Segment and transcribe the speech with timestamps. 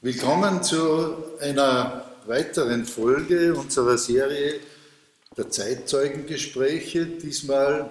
[0.00, 4.60] Willkommen zu einer weiteren Folge unserer Serie
[5.36, 7.04] der Zeitzeugengespräche.
[7.04, 7.90] Diesmal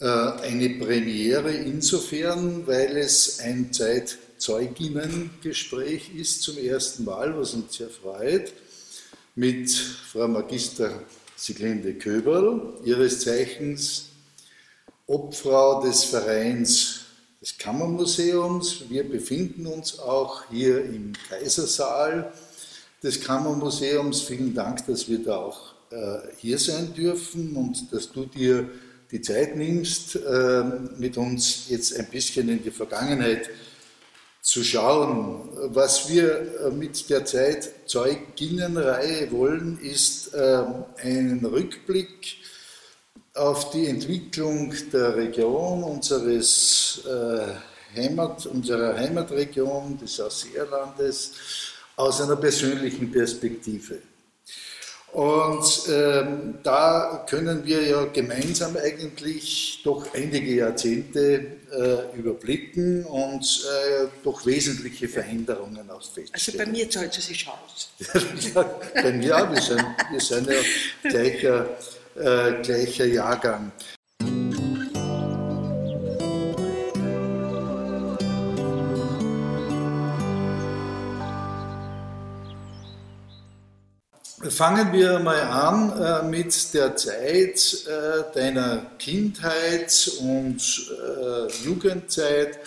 [0.00, 7.90] äh, eine Premiere insofern, weil es ein Zeitzeuginnengespräch ist zum ersten Mal, was uns sehr
[7.90, 8.54] freut,
[9.34, 11.02] mit Frau Magister
[11.36, 14.06] Siglinde Köberl, ihres Zeichens
[15.06, 17.01] Obfrau des Vereins
[17.42, 18.84] des Kammermuseums.
[18.88, 22.32] Wir befinden uns auch hier im Kaisersaal
[23.02, 24.22] des Kammermuseums.
[24.22, 28.70] Vielen Dank, dass wir da auch äh, hier sein dürfen und dass du dir
[29.10, 30.62] die Zeit nimmst, äh,
[30.98, 33.50] mit uns jetzt ein bisschen in die Vergangenheit
[34.40, 35.48] zu schauen.
[35.74, 40.62] Was wir äh, mit der Zeitzeuginnenreihe wollen, ist äh,
[41.02, 42.36] einen Rückblick
[43.34, 51.32] auf die Entwicklung der Region unseres äh, Heimat, unserer Heimatregion, des Ausseerlandes,
[51.96, 53.98] aus einer persönlichen Perspektive.
[55.12, 64.06] Und ähm, da können wir ja gemeinsam eigentlich doch einige Jahrzehnte äh, überblicken und äh,
[64.24, 66.30] doch wesentliche Veränderungen auch feststellen.
[66.32, 67.90] Also bei mir zahlt es sich aus.
[68.54, 68.62] ja,
[68.94, 71.68] bei mir auch, wir sind, wir sind ja gleicher
[72.16, 73.72] äh, gleicher Jahrgang.
[84.50, 92.58] Fangen wir mal an äh, mit der Zeit äh, deiner Kindheit und äh, Jugendzeit,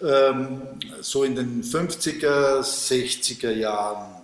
[0.00, 0.62] ähm,
[1.00, 4.19] so in den 50er, 60er Jahren.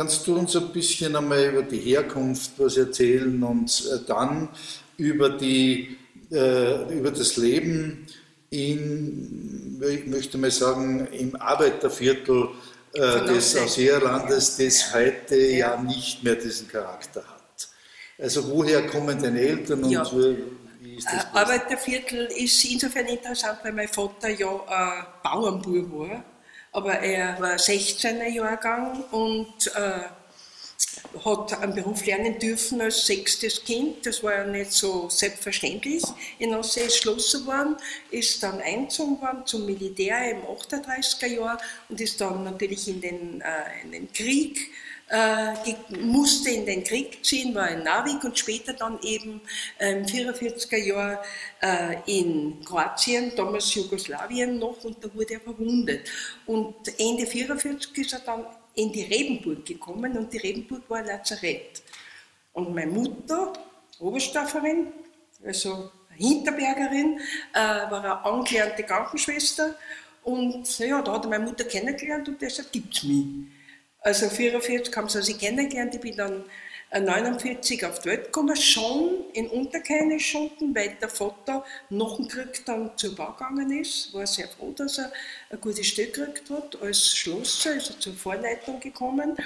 [0.00, 4.48] Kannst du uns ein bisschen einmal über die Herkunft was erzählen und äh, dann
[4.96, 5.98] über, die,
[6.32, 8.06] äh, über das Leben
[8.48, 12.48] in, ich möchte mal sagen, im Arbeiterviertel
[12.94, 15.74] äh, des Ausseerlandes, das heute ja.
[15.74, 15.82] ja.
[15.82, 17.68] nicht mehr diesen Charakter hat.
[18.16, 20.10] Also woher kommen deine Eltern und ja.
[20.80, 21.24] wie ist das?
[21.24, 26.24] Äh, Arbeiterviertel ist insofern interessant, weil mein Vater ja äh, Bauernbub war
[26.72, 30.04] aber er war 16er Jahrgang und äh,
[31.24, 34.06] hat einen Beruf lernen dürfen als sechstes Kind.
[34.06, 36.02] Das war ja nicht so selbstverständlich.
[36.38, 37.76] In Aussee ist Schlosser worden,
[38.10, 43.40] ist dann eingezogen worden zum Militär im 38er Jahr und ist dann natürlich in den,
[43.40, 44.70] äh, in den Krieg
[45.10, 45.54] äh,
[45.96, 49.40] musste in den Krieg ziehen, war in Narvik und später dann eben
[49.78, 51.22] im 44er Jahr
[51.60, 56.08] äh, in Kroatien, damals Jugoslawien noch, und da wurde er verwundet.
[56.46, 61.06] Und Ende 44 ist er dann in die Rebenburg gekommen und die Rebenburg war ein
[61.06, 61.82] Lazarett.
[62.52, 63.52] Und meine Mutter,
[63.98, 64.92] Oberstafferin,
[65.44, 67.20] also Hinterbergerin,
[67.52, 69.74] äh, war eine angelernte Krankenschwester
[70.22, 73.26] und ja, da hat meine Mutter kennengelernt und deshalb gibt es mich.
[74.02, 76.44] Also 1944 haben sie sich kennengelernt, ich bin dann
[76.92, 82.64] 1949 auf die Welt gekommen, schon in Unterkainisch unten, weil der Vater nach dem Krieg
[82.66, 84.12] dann zur Bau gegangen ist.
[84.12, 85.12] War sehr froh, dass er
[85.50, 86.82] ein gutes Stück gekriegt hat.
[86.82, 89.36] Als Schlosser ist er zur Vorleitung gekommen.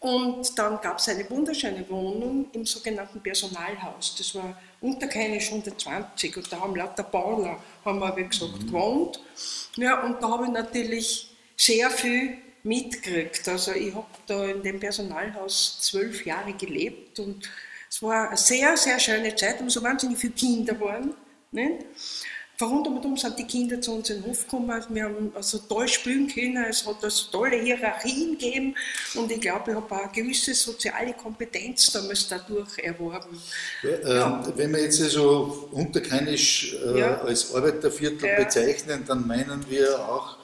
[0.00, 4.16] Und dann gab es eine wunderschöne Wohnung im sogenannten Personalhaus.
[4.16, 8.66] Das war Unterkainisch 120 und da haben lauter Bauler, haben wir wie gesagt, mhm.
[8.66, 9.20] gewohnt.
[9.76, 13.48] Ja, und da habe ich natürlich sehr viel mitgekriegt.
[13.48, 17.48] Also ich habe da in dem Personalhaus zwölf Jahre gelebt und
[17.88, 21.14] es war eine sehr, sehr schöne Zeit, und so wahnsinnig viele Kinder waren.
[21.50, 21.78] Ne?
[22.60, 24.84] Verrundum sind die Kinder zu uns in den Hof gekommen.
[24.90, 26.62] Wir haben also toll spielen können.
[26.68, 28.74] Es hat also tolle Hierarchien gegeben.
[29.14, 33.40] Und ich glaube, ich habe auch eine gewisse soziale Kompetenz damals dadurch erworben.
[33.82, 34.44] Ja, ja.
[34.46, 37.20] Ähm, wenn wir jetzt so unterkainisch äh, ja.
[37.22, 40.39] als Arbeiterviertel bezeichnen, dann meinen wir auch äh,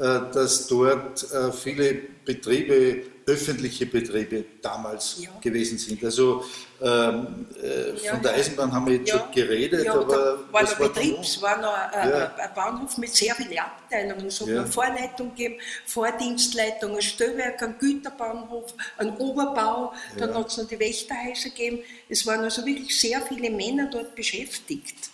[0.00, 1.94] dass dort äh, viele
[2.24, 5.30] Betriebe, öffentliche Betriebe damals ja.
[5.42, 6.02] gewesen sind.
[6.02, 6.42] Also
[6.80, 10.80] ähm, äh, ja, von der Eisenbahn haben wir jetzt schon geredet, ja, aber war was
[10.80, 14.26] war Betrieb, es war noch ein, ein, Bahnhof mit sehr vielen Abteilungen.
[14.26, 20.56] Es hat eine Vorleitung gegeben, Vordienstleitung, ein Stellwerk, ein Güterbahnhof, ein Oberbau, dann hat es
[20.56, 21.80] noch die Wächterhäuser gegeben.
[22.08, 25.10] Es waren also wirklich sehr viele Männer dort beschäftigt.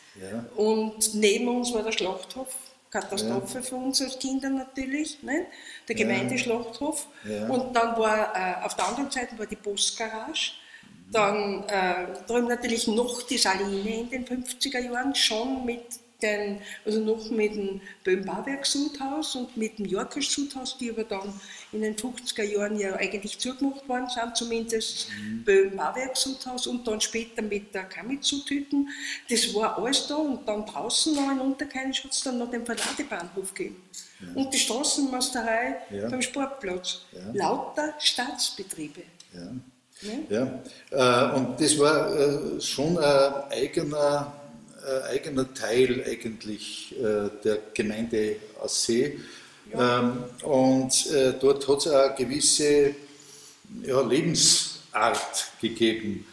[0.54, 2.48] Und neben uns war der Schlachthof
[3.00, 3.62] Katastrophe ja.
[3.62, 5.46] für uns als Kinder natürlich, ne?
[5.88, 7.06] der Gemeindeschlachthof.
[7.24, 7.48] Ja.
[7.48, 10.52] Und dann war äh, auf der anderen Seite war die Postgarage.
[11.12, 15.84] Dann äh, drüben natürlich noch die Saline in den 50er Jahren, schon mit
[16.22, 21.32] den, also noch mit dem Böhm-Bauwerk-Sudhaus und mit dem Jorker-Sudhaus, die aber dann
[21.72, 25.44] in den 50er Jahren ja eigentlich zugemacht worden sind, zumindest mhm.
[25.44, 28.88] Böhm-Bauwerk-Sudhaus und dann später mit der Kamitsu-Tüten.
[29.28, 32.64] Das war alles da und dann draußen noch in Unterkainisch hat es dann noch den
[32.64, 33.82] Verladebahnhof gegeben.
[34.20, 34.28] Ja.
[34.34, 36.08] Und die Straßenmasterei ja.
[36.08, 37.02] beim Sportplatz.
[37.12, 37.20] Ja.
[37.34, 39.02] Lauter Staatsbetriebe.
[39.34, 39.52] Ja.
[40.02, 40.60] Ja.
[40.90, 41.30] ja.
[41.30, 44.32] Äh, und das war äh, schon ein eigener
[45.10, 49.18] eigener Teil eigentlich äh, der Gemeinde Assee.
[49.72, 50.00] Ja.
[50.00, 52.94] Ähm, und äh, dort hat es eine gewisse
[53.82, 56.24] ja, Lebensart gegeben,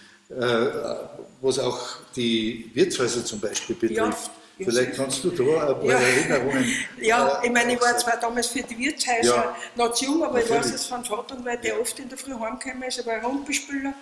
[1.41, 4.31] was auch die Wirtshäuser zum Beispiel betrifft.
[4.57, 4.65] Ja.
[4.65, 5.99] Vielleicht kannst du da ein paar ja.
[5.99, 6.65] Erinnerungen.
[7.01, 9.57] Ja, ich meine, ich war zwar damals für die Wirtshäuser ja.
[9.75, 10.51] noch zu jung, aber Natürlich.
[10.51, 13.23] ich weiß es von Vater, weil der oft in der Früh heimgekommen ist, er war
[13.23, 13.93] Rundbespüler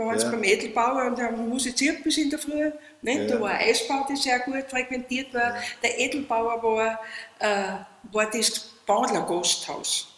[0.00, 0.30] da war es ja.
[0.30, 2.70] beim Edelbauer und haben musiziert bis in der Früh.
[3.02, 3.20] Nicht?
[3.20, 3.26] Ja.
[3.26, 5.54] Da war Eisbau, das sehr gut frequentiert war.
[5.54, 5.62] Ja.
[5.82, 7.00] Der Edelbauer war,
[7.38, 10.08] äh, war das Badler-Gasthaus.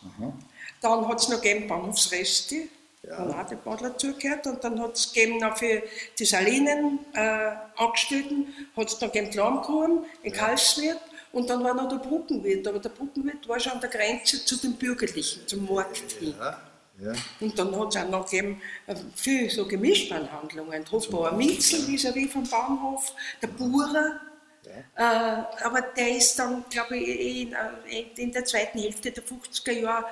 [0.81, 2.55] Dann hat es noch gegeben Bahnhofsreste,
[3.03, 3.17] ja.
[3.17, 4.47] dann auch der Badler zugehört.
[4.47, 5.83] Und dann hat es gegeben noch für
[6.17, 10.39] die Salinen äh, Angestellten, hat es noch gegeben Lammkuchen in ja.
[10.39, 11.01] Karlswirt.
[11.33, 14.57] Und dann war noch der Brückenwirt, aber der Brückenwirt war schon an der Grenze zu
[14.59, 16.35] den Bürgerlichen, zum Markt hin.
[16.39, 16.61] Ja.
[17.03, 17.13] Ja.
[17.41, 20.85] Und dann hat es auch noch gegeben, äh, viele so Gemischtwarenhandlungen.
[20.91, 24.21] Hofbauer Mitzel vis-à-vis vom Bahnhof, der Burer.
[24.65, 25.43] Ja.
[25.43, 29.73] Äh, aber der ist dann, glaube ich, in, äh, in, der zweiten Hälfte der 50er
[29.73, 30.07] Jahre,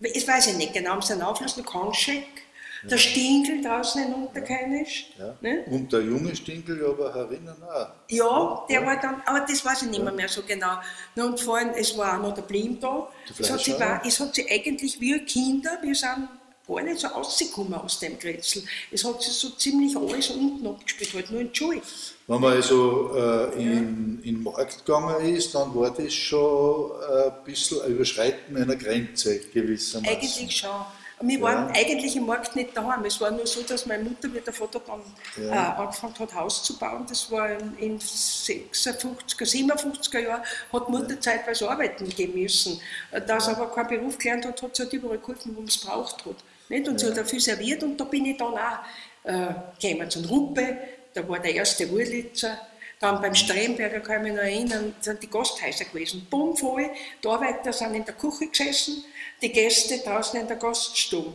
[0.00, 2.43] ich weiß ich nicht genau, haben sie einen noch Konschek
[2.90, 5.10] der Stinkel draußen in Unterkainisch.
[5.18, 5.36] Ja.
[5.40, 5.64] Ne?
[5.70, 7.88] Und der junge Stinkel aber herinnen auch.
[8.08, 10.78] Ja, der war dann, aber das weiß ich nicht mehr, mehr so genau.
[11.16, 13.08] Und vor allem, es war auch noch der Blim da.
[13.38, 16.28] Es hat, sich, es hat sich eigentlich wie Kinder, wir sind
[16.66, 18.62] gar nicht so rausgekommen aus dem Grätzl.
[18.90, 21.80] Es hat sich so ziemlich alles unten abgespielt, halt nur in Schule.
[22.26, 23.78] Wenn man also äh, in, ja.
[23.78, 28.76] in den Markt gegangen ist, dann war das schon äh, ein bisschen ein Überschreiten einer
[28.76, 30.16] Grenze gewissermaßen.
[30.16, 30.70] Eigentlich schon.
[31.26, 31.80] Wir waren ja.
[31.80, 33.04] eigentlich im Markt nicht daheim.
[33.04, 35.00] Es war nur so, dass meine Mutter mit der Vater dann
[35.42, 35.74] ja.
[35.74, 37.06] äh, angefangen hat, Haus zu bauen.
[37.08, 40.42] Das war in, in 56er, 57er Jahren,
[40.72, 41.20] hat Mutter ja.
[41.20, 42.80] zeitweise arbeiten gehen müssen.
[43.10, 45.68] Äh, da sie aber keinen Beruf gelernt hat, hat sie halt überall geholfen, wo man
[45.68, 46.36] es braucht hat.
[46.68, 46.88] Nicht?
[46.88, 48.78] Und sie hat dafür serviert und da bin ich dann auch
[49.24, 50.78] äh, gekommen zum Ruppe,
[51.14, 52.58] da war der erste Wurlitzer.
[53.00, 56.26] Dann beim Stremberger kann ich mich noch erinnern, sind die Gasthäuser gewesen.
[56.30, 56.90] Bumm voll,
[57.22, 59.04] die Arbeiter sind in der Küche gesessen,
[59.42, 61.32] die Gäste draußen in der Gaststube.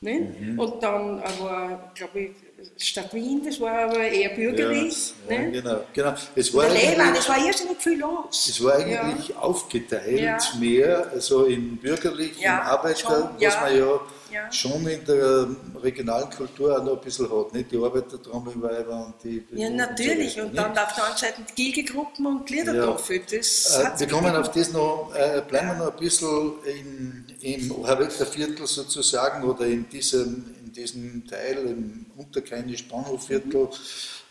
[0.00, 0.58] Mhm.
[0.58, 2.30] Und dann war, glaube ich,
[2.76, 5.12] Stadt Wien, das war aber eher bürgerlich.
[5.28, 6.14] Ja, ja, genau, genau.
[6.34, 8.48] Es war, Lehmann, es war irrsinnig viel los.
[8.48, 9.36] Es war eigentlich ja.
[9.36, 14.00] aufgeteilt mehr, also in bürgerlich, in Arbeiter, was man ja
[14.32, 14.50] ja.
[14.52, 15.48] schon in der
[15.82, 17.70] regionalen Kultur auch noch ein bisschen hat, nicht?
[17.70, 19.44] Die Arbeitertrommelweiber und die.
[19.52, 20.40] Ja, natürlich.
[20.40, 23.22] Und, so und dann auf der anderen Seite die Gilgegruppen und Liedertafel.
[23.30, 23.94] Ja.
[23.94, 28.26] äh, wir kommen auf das noch, äh, bleiben wir noch ein bisschen in, im Habecker
[28.26, 33.68] Viertel sozusagen oder in diesem, in diesem Teil, im Unterkainisch Bahnhofviertel, mhm.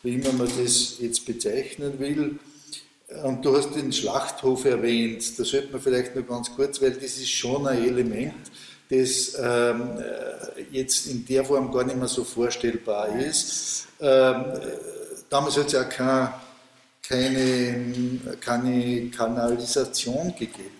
[0.04, 2.40] wie immer man das jetzt bezeichnen will.
[3.24, 7.18] Und du hast den Schlachthof erwähnt, da sollte man vielleicht noch ganz kurz, weil das
[7.18, 8.52] ist schon ein Element
[8.89, 13.88] das ähm, äh, jetzt in der Form gar nicht mehr so vorstellbar ist.
[14.00, 14.45] Ähm,
[15.30, 16.30] damals hat es ja kein,
[17.07, 20.76] keine, keine Kanalisation gegeben.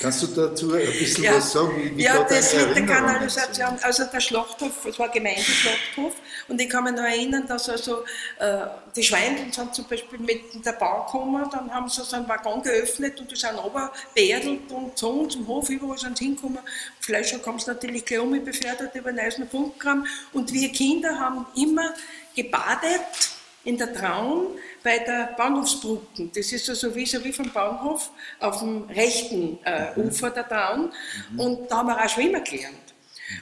[0.00, 1.36] Kannst du dazu ein bisschen ja.
[1.36, 1.76] was sagen?
[1.76, 6.12] Wie, wie ja, das mit der Kanalisation, also der Schlachthof, es war Gemeindeschlachthof
[6.48, 8.04] und ich kann mich noch erinnern, dass also
[8.38, 12.28] äh, die Schweindeln sind zum Beispiel mit der Bahn gekommen, dann haben sie so einen
[12.28, 16.58] Waggon geöffnet und die sind runterbeerdelt und so zum Hof, überall sind sie hingekommen.
[17.00, 21.46] Vielleicht kam es natürlich gleich um befördert über den Eisner Funkkram und wir Kinder haben
[21.54, 21.94] immer
[22.34, 23.33] gebadet
[23.64, 24.48] in der Traun
[24.82, 26.30] bei der Bahnhofsbrücken.
[26.34, 30.08] Das ist also wie, so wie vom Bahnhof auf dem rechten äh, mhm.
[30.08, 30.92] Ufer der Traun.
[31.32, 31.40] Mhm.
[31.40, 32.84] Und da haben wir auch schwimmen gelernt.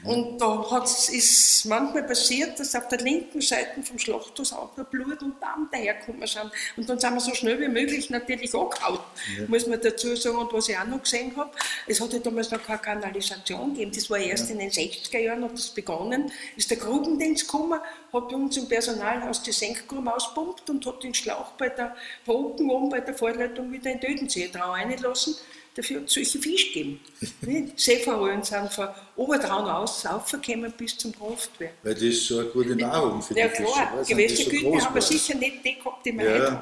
[0.04, 0.08] Mhm.
[0.08, 5.20] Und da ist manchmal passiert, dass auf der linken Seite vom Schlachthaus auch noch Blut
[5.22, 6.50] und Darm daherkommen sind.
[6.76, 9.00] Und dann sind wir so schnell wie möglich natürlich angehauen,
[9.36, 9.44] ja.
[9.48, 10.38] muss man dazu sagen.
[10.38, 11.50] Und was ich auch noch gesehen habe,
[11.86, 13.92] es hatte damals noch keine Kanalisation gegeben.
[13.92, 14.52] Das war erst ja.
[14.52, 16.30] in den 60er Jahren, hat das begonnen.
[16.56, 17.80] Ist der Grubendienst gekommen,
[18.12, 22.70] hat bei uns im Personalhaus die Senkgruben auspumpt und hat den Schlauch bei der Brocken
[22.70, 25.36] oben bei der Vorleitung wieder in den Dödensee reingelassen
[25.74, 27.00] dafür hat es solche Fisch gegeben.
[27.76, 31.74] Seeforellen sind von Obertraun aus aufgekommen bis zum Kraftwerk.
[31.82, 33.70] Weil das so eine gute Nahrung für ja, die Fische.
[33.76, 36.50] Ja klar, Gewässergüten so haben wir sicher nicht die gehabt, die wir ja.
[36.50, 36.60] haben.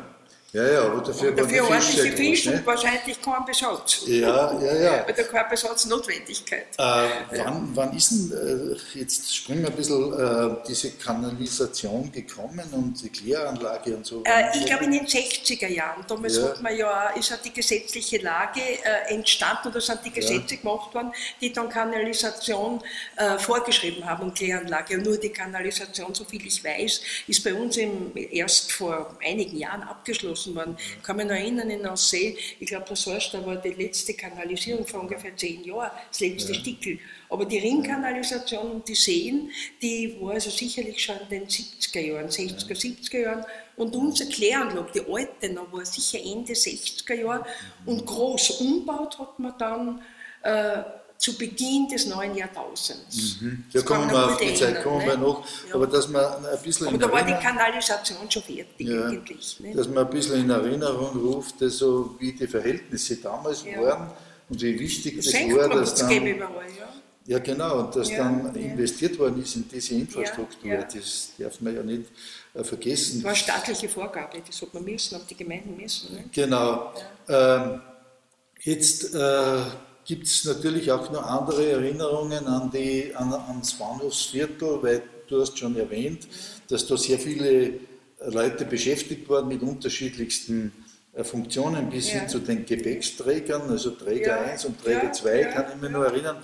[0.52, 4.02] Ja, ja, aber dafür, dafür ordentliche Fisch und wahrscheinlich kein Besatz.
[4.06, 5.04] Ja, ja, ja.
[5.04, 6.66] Oder keine Besatznotwendigkeit.
[6.76, 7.08] Äh,
[7.44, 13.00] wann, wann ist denn, äh, jetzt springen wir ein bisschen, äh, diese Kanalisation gekommen und
[13.00, 14.24] die Kläranlage und so?
[14.24, 16.04] Äh, ich glaube in den 60er Jahren.
[16.08, 16.48] Damals ja.
[16.48, 20.60] hat man ja, ist ja die gesetzliche Lage äh, entstanden oder sind die Gesetze ja.
[20.60, 22.82] gemacht worden, die dann Kanalisation
[23.14, 24.96] äh, vorgeschrieben haben und Kläranlage.
[24.96, 29.56] Und nur die Kanalisation, so viel ich weiß, ist bei uns im, erst vor einigen
[29.56, 30.76] Jahren abgeschlossen abgeschlossen worden.
[30.78, 34.14] Ich kann mich noch erinnern, in Aussee, ich glaube, das heißt, da war die letzte
[34.14, 36.60] Kanalisierung vor ungefähr zehn Jahren, das letzte ja.
[36.60, 36.98] Stickel.
[37.28, 42.28] Aber die Ringkanalisation und die Seen, die war also sicherlich schon in den 70er Jahren,
[42.28, 43.44] 60er, 70er Jahren.
[43.76, 47.46] Und unsere Kläranlage, die alte, noch war sicher Ende 60er Jahre.
[47.86, 50.02] Und groß umbaut hat man dann
[50.42, 50.82] äh,
[51.20, 53.42] zu Beginn des neuen Jahrtausends.
[53.42, 53.64] Mhm.
[53.70, 55.74] Da kommen wir auf die Zeit kommen wir noch, ja.
[55.74, 59.60] aber dass man ein bisschen Aber da war die Kanalisation schon fertig ja, eigentlich.
[59.60, 59.74] Ne?
[59.74, 63.82] Dass man ein bisschen in Erinnerung ruft, also wie die Verhältnisse damals ja.
[63.82, 64.10] waren
[64.48, 66.26] und wie wichtig das, das war, dass dann...
[66.26, 66.88] Überall, ja.
[67.26, 71.82] ja genau, und dass dann investiert worden ist in diese Infrastruktur, das darf man ja
[71.82, 72.08] nicht
[72.54, 73.20] äh, vergessen.
[73.20, 76.14] Das war staatliche Vorgabe, das hat man müssen, haben die Gemeinden müssen.
[76.14, 76.24] Ne?
[76.32, 76.94] Genau.
[77.28, 77.82] Ähm,
[78.62, 79.14] jetzt...
[79.14, 79.58] Äh,
[80.10, 85.56] gibt es natürlich auch noch andere Erinnerungen an die, an, ans Bahnhofsviertel, weil du hast
[85.56, 86.26] schon erwähnt,
[86.68, 87.74] dass da sehr viele
[88.26, 90.72] Leute beschäftigt waren mit unterschiedlichsten
[91.12, 92.18] äh, Funktionen bis ja.
[92.18, 94.50] hin zu den Gepäcksträgern, also Träger ja.
[94.50, 95.12] 1 und Träger ja.
[95.12, 96.38] 2, kann ich mich nur erinnern.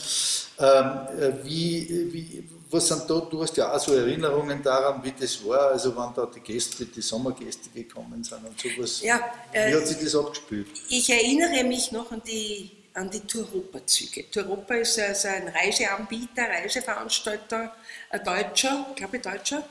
[0.61, 5.13] Ähm, äh, wie, wie, was sind da, du hast ja auch so Erinnerungen daran, wie
[5.19, 9.03] das war, also wann da die Gäste, die Sommergäste gekommen sind und sowas.
[9.03, 9.21] Ja,
[9.51, 10.69] äh, wie hat sich das abgespielt?
[10.89, 14.31] Ich erinnere mich noch an die an die Touropa-Züge.
[14.31, 17.77] Touropa ist also ein Reiseanbieter, Reiseveranstalter,
[18.11, 19.69] ein Deutscher, glaube ich Deutscher.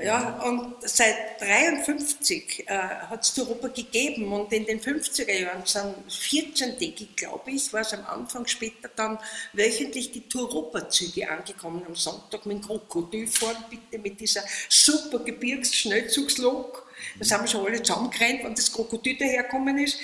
[0.00, 5.94] Ja, und seit 1953 äh, hat es Europa gegeben und in den 50er Jahren sind
[6.10, 9.18] 14 Tage, glaube ich, war es am Anfang, später dann
[9.52, 16.86] wöchentlich die Touropa-Züge angekommen am Sonntag mit dem Krokodil fahren, bitte mit dieser super Gebirgsschnellzugslok
[17.18, 19.98] da sind wir schon alle zusammengerannt, wenn das Krokodil dahergekommen ist.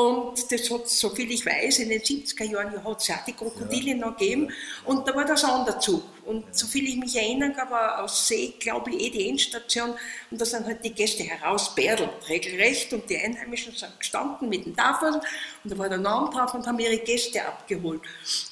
[0.00, 3.34] Und das hat, soviel ich weiß, in den 70er Jahren hat es ja auch die
[3.34, 3.96] Krokodile ja.
[3.96, 4.50] noch gegeben.
[4.86, 6.02] Und da war der Sonderzug.
[6.24, 9.94] Und soviel ich mich erinnern kann, war aus See, glaube ich, eh die Endstation.
[10.30, 12.92] Und da sind halt die Gäste herausbärdelt, regelrecht.
[12.92, 15.14] Und die Einheimischen sind gestanden mit den Tafeln.
[15.14, 18.00] Und da war der Name drauf und haben ihre Gäste abgeholt.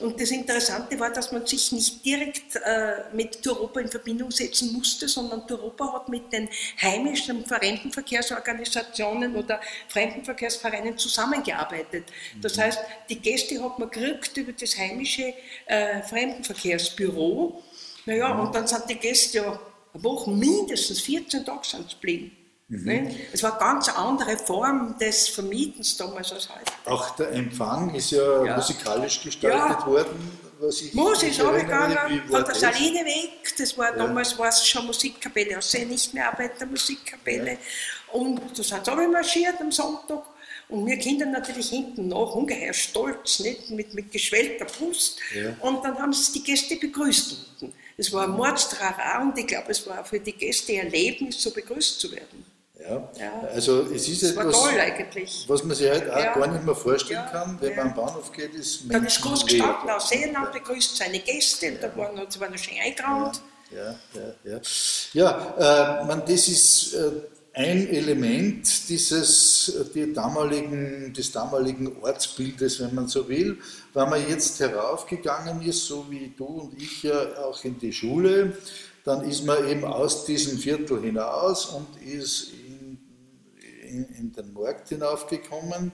[0.01, 4.73] Und das Interessante war, dass man sich nicht direkt äh, mit Europa in Verbindung setzen
[4.73, 6.49] musste, sondern Europa hat mit den
[6.83, 10.99] heimischen Fremdenverkehrsorganisationen oder Fremdenverkehrsvereinen
[11.45, 12.05] zusammengearbeitet.
[12.41, 12.63] Das mhm.
[12.63, 12.79] heißt,
[13.09, 15.35] die Gäste hat man gekriegt über das heimische
[15.67, 17.63] äh, Fremdenverkehrsbüro
[18.07, 18.41] naja, mhm.
[18.41, 19.61] und dann sind die Gäste ja
[19.93, 22.33] eine Woche, mindestens 14 Tage sind geblieben.
[22.69, 22.85] Mhm.
[22.85, 23.17] Ne?
[23.33, 26.73] Es war eine ganz andere Form des Vermietens damals als heute.
[26.87, 28.57] Auch der Empfang ist ja, ja.
[28.57, 29.87] musikalisch gestaltet ja.
[29.87, 30.49] worden.
[30.61, 33.55] Was ich Muss ist angegangen, von der Saline weg.
[33.57, 34.05] Das war ja.
[34.05, 37.59] damals war es schon Musikkapelle, also nicht mehr Arbeitermusikkapelle.
[38.13, 40.25] Und da sind sie marschiert am Sonntag.
[40.69, 43.71] Und wir Kinder natürlich hinten nach, ungeheuer stolz, nicht?
[43.71, 45.19] Mit, mit geschwellter Brust.
[45.61, 47.75] Und dann haben sie die Gäste begrüßt unten.
[47.97, 51.51] Es war ein Mordstrara und ich glaube, es war für die Gäste ein Erlebnis, so
[51.51, 52.45] begrüßt zu werden.
[52.81, 53.49] Ja, ja.
[53.53, 54.55] also es ist etwas,
[55.49, 56.33] was man sich halt auch ja.
[56.33, 57.31] gar nicht mehr vorstellen ja.
[57.31, 61.19] kann, wenn man am Bahnhof geht, ist Dann ist groß gestanden, aus Seenland begrüßt seine
[61.19, 63.43] Gäste, da waren noch, sie waren noch schön eingeraumt.
[63.71, 64.61] Ja, ja, ja.
[65.13, 67.11] Ja, äh, man, das ist äh,
[67.59, 73.59] ein Element dieses, die damaligen, des damaligen Ortsbildes, wenn man so will.
[73.95, 78.57] Wenn man jetzt heraufgegangen ist, so wie du und ich ja auch in die Schule,
[79.05, 82.99] dann ist man eben aus diesem Viertel hinaus und ist in,
[83.89, 85.91] in, in den Markt hinaufgekommen.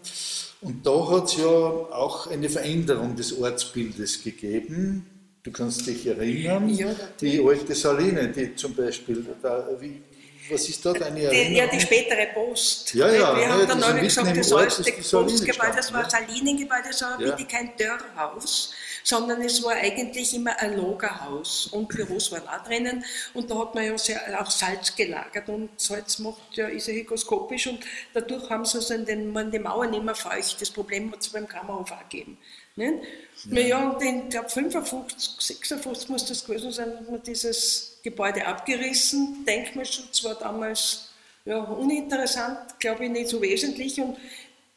[0.61, 5.07] Und da hat es ja auch eine Veränderung des Ortsbildes gegeben.
[5.43, 10.03] Du kannst dich erinnern, ja, die alte Saline, die zum Beispiel, da, wie,
[10.51, 11.55] was ist da deine Erinnerung?
[11.57, 12.95] Ja, die spätere Post.
[12.95, 13.37] Ja, ja.
[13.37, 17.21] Wir ja, haben dann neulich gesagt, das alte Postgebäude, das war ein Salinengebäude, das war
[17.21, 17.37] ja.
[17.45, 18.73] kein Dörrhaus,
[19.03, 23.75] sondern es war eigentlich immer ein Lagerhaus und Büros waren auch drinnen und da hat
[23.75, 27.81] man ja sehr, auch Salz gelagert und Salz macht ja, ist ja hygroskopisch und
[28.13, 30.61] dadurch haben sie also den, man die Mauern immer feucht.
[30.61, 32.39] Das Problem hat es beim Kammerhof auch gegeben.
[32.77, 32.93] Nicht?
[33.45, 33.55] Ja.
[33.55, 39.45] Naja, und in, glaube 55, 56 muss das gewesen sein, hat man dieses Gebäude abgerissen.
[39.47, 41.09] Denkmalschutz war damals
[41.47, 43.99] ja, uninteressant, glaube ich, nicht so wesentlich.
[43.99, 44.19] Und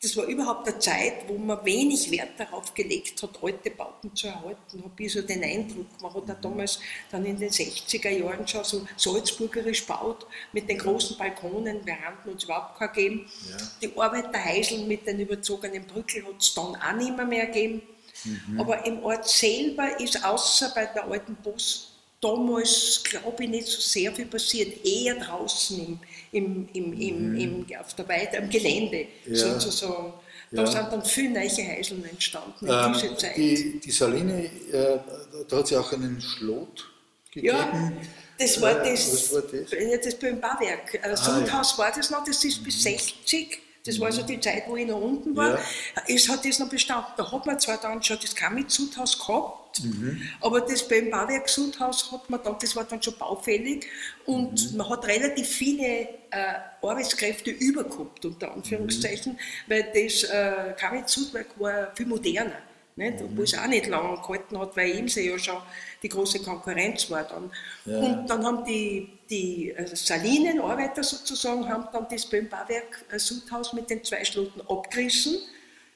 [0.01, 4.27] das war überhaupt eine Zeit, wo man wenig Wert darauf gelegt hat, alte Bauten zu
[4.27, 5.87] erhalten, habe ich so den Eindruck.
[6.01, 6.79] Man hat auch damals
[7.11, 12.43] dann in den 60er Jahren schon so salzburgerisch gebaut, mit den großen Balkonen, Veranden und
[12.43, 13.31] überhaupt kein gegeben.
[13.49, 13.57] Ja.
[13.81, 17.81] Die Arbeiterheiseln mit den überzogenen Brückeln hat es dann auch nicht mehr, mehr gegeben.
[18.23, 18.61] Mhm.
[18.61, 21.86] Aber im Ort selber ist außer bei der alten Post
[22.21, 25.99] damals, glaube ich, nicht so sehr viel passiert, eher draußen
[26.31, 27.37] im, im, im, mhm.
[27.37, 29.35] im, auf der Weide, am Gelände ja.
[29.35, 30.13] sozusagen.
[30.51, 30.67] Da ja.
[30.67, 33.35] sind dann viele neue Heiseln entstanden in ähm, dieser Zeit.
[33.35, 34.99] Die, die Saline, äh,
[35.47, 36.89] da hat ja auch einen Schlot
[37.33, 37.57] gegeben.
[37.57, 37.91] Ja,
[38.39, 40.01] das war äh, das, war das?
[40.03, 40.93] das beim Bauwerk.
[40.93, 41.77] Äh, ah, Sundhaus ja.
[41.79, 43.66] war das noch, das ist bis 60 mhm.
[43.87, 45.51] Das war so die Zeit, wo ich noch unten war.
[45.51, 45.59] Ja.
[46.07, 47.11] Es hat das noch bestanden.
[47.17, 50.21] Da hat man zwar dann schon das Kamit-Sudhaus gehabt, mhm.
[50.41, 53.87] aber das beim Bauwerk-Sudhaus hat man dann, das war dann schon baufällig
[54.25, 54.77] und mhm.
[54.77, 59.71] man hat relativ viele äh, Arbeitskräfte übergehabt, unter Anführungszeichen, mhm.
[59.71, 62.57] weil das äh, Kamit-Sudwerk war viel moderner.
[62.97, 63.21] Nicht?
[63.21, 65.61] Obwohl es auch nicht lange gehalten hat, weil Imse ja schon
[66.03, 67.51] die große Konkurrenz war dann.
[67.85, 67.97] Ja.
[67.99, 73.89] Und dann haben die, die also Salinenarbeiter sozusagen haben dann das Böhm-Bauwerk äh, Sudhaus mit
[73.89, 75.37] den zwei Schloten abgerissen.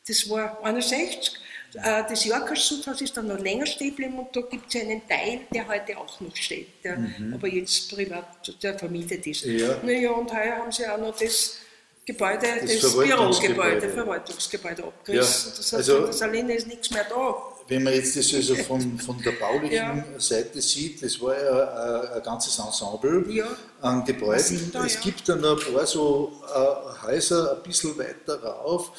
[0.07, 1.39] Das war 61.
[1.75, 5.07] Äh, das Jorkasch Sudhaus ist dann noch länger stehen geblieben und da gibt es einen
[5.07, 7.33] Teil, der heute auch noch steht, der mhm.
[7.35, 9.45] aber jetzt privat der vermietet ist.
[9.45, 9.77] Ja.
[9.83, 11.57] Naja, und heuer haben sie auch noch das
[12.05, 15.51] Gebäude, das, das Bürogebäude, Verwaltungsgebäude abgerissen.
[15.51, 17.50] Ja, das heißt, also, das alleine ist nichts mehr da.
[17.71, 20.03] Wenn man jetzt das also von, von der baulichen ja.
[20.17, 23.45] Seite sieht, das war ja ein, ein ganzes Ensemble ja.
[23.79, 24.69] an Gebäuden.
[24.73, 24.99] Da, es ja.
[24.99, 28.91] gibt dann ein paar so äh, Häuser ein bisschen weiter rauf,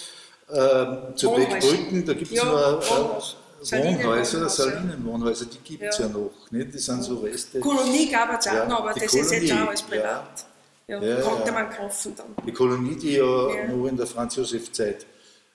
[0.49, 6.09] äh, zur Beckbrücken, da gibt es noch äh, Wohnhäuser, Salinenwohnhäuser, die gibt es ja.
[6.09, 6.31] noch.
[6.51, 6.73] Nicht?
[6.73, 7.61] Die sind so Reste.
[7.61, 10.47] Kolonie gab es auch noch, aber das Kolonie, ist jetzt auch alles privat.
[10.89, 12.47] Ja, ja, konnte man kaufen dann.
[12.47, 15.05] Die Kolonie, die ja, noch in der Franz-Josef-Zeit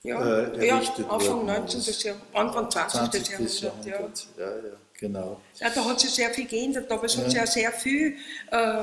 [0.02, 1.80] ja, äh, errichtet ja, Anfang 19.
[1.80, 3.00] Jahrhundert, Anfang 20.
[3.00, 3.30] 20.
[3.30, 3.86] Jahrhundert.
[3.86, 4.26] Jahrhundert.
[4.36, 4.44] Ja.
[4.44, 5.40] ja, ja, genau.
[5.58, 7.22] Ja, da hat sich sehr viel geändert, aber es ja.
[7.22, 8.16] hat sich auch sehr viel
[8.52, 8.82] äh,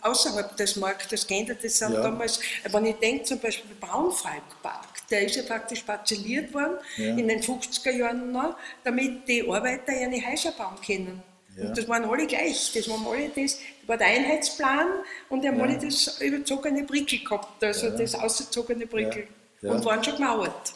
[0.00, 1.58] außerhalb des Marktes geändert.
[1.62, 2.02] Das sind ja.
[2.02, 2.40] damals,
[2.70, 7.08] wenn ich denke zum Beispiel Braunfalkpark, der ist ja praktisch parzelliert worden ja.
[7.08, 11.22] in den 50er Jahren noch, damit die Arbeiter ihre Häuser bauen können.
[11.58, 11.68] Ja.
[11.68, 12.72] Und das waren alle gleich.
[12.72, 14.86] Das waren alle das, war der Einheitsplan
[15.28, 15.64] und die haben ja.
[15.64, 17.96] alle das überzogene Brickel gehabt, also ja.
[17.96, 19.28] das ausgezogene Brickel.
[19.62, 20.74] Und waren schon gemauert.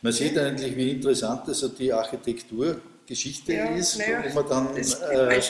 [0.00, 5.40] Man sieht eigentlich, wie interessant also die Architekturgeschichte ist, naja, wo man dann äh,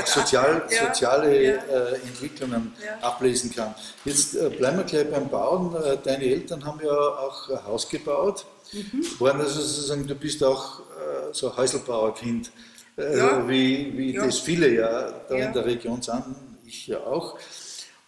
[0.00, 3.74] auch sozial, soziale äh, Entwicklungen ablesen kann.
[4.04, 5.76] Jetzt äh, bleiben wir gleich beim Bauen.
[5.76, 8.44] Äh, deine Eltern haben ja auch ein Haus gebaut.
[8.72, 9.04] Mhm.
[9.20, 12.50] Waren also sozusagen, du bist auch äh, so ein Häuselbauerkind
[12.98, 13.48] äh, ja.
[13.48, 14.26] wie, wie ja.
[14.26, 15.46] das viele ja da ja.
[15.46, 16.24] in der Region sind,
[16.64, 17.38] ich ja auch.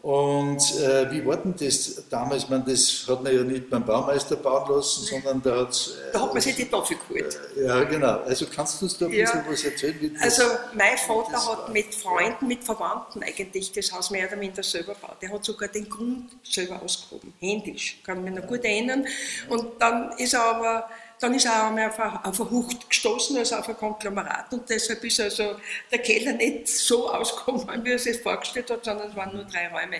[0.09, 2.49] Und äh, wie war denn das damals?
[2.49, 6.23] Man, das hat man ja nicht beim Baumeister bauen lassen, sondern da hat äh, Da
[6.23, 7.38] hat man sich die Tafel geholt.
[7.55, 8.21] Äh, ja, genau.
[8.21, 10.18] Also kannst du uns da ein bisschen was erzählen?
[10.23, 14.94] also mein Vater hat mit Freunden, mit Verwandten eigentlich das Haus mehr oder minder selber
[14.94, 15.18] gebaut.
[15.21, 19.07] Der hat sogar den Grund selber ausgehoben, händisch, kann mich noch gut erinnern.
[19.51, 20.88] Und dann ist er aber
[21.20, 24.52] dann ist er auch einmal auf eine, auf eine Hucht gestoßen, also auf ein Konglomerat.
[24.52, 25.57] Und deshalb ist also
[25.90, 29.68] der Keller nicht so ausgekommen, wie er sich vorgestellt hat, sondern es waren nur drei
[29.68, 29.98] Räume.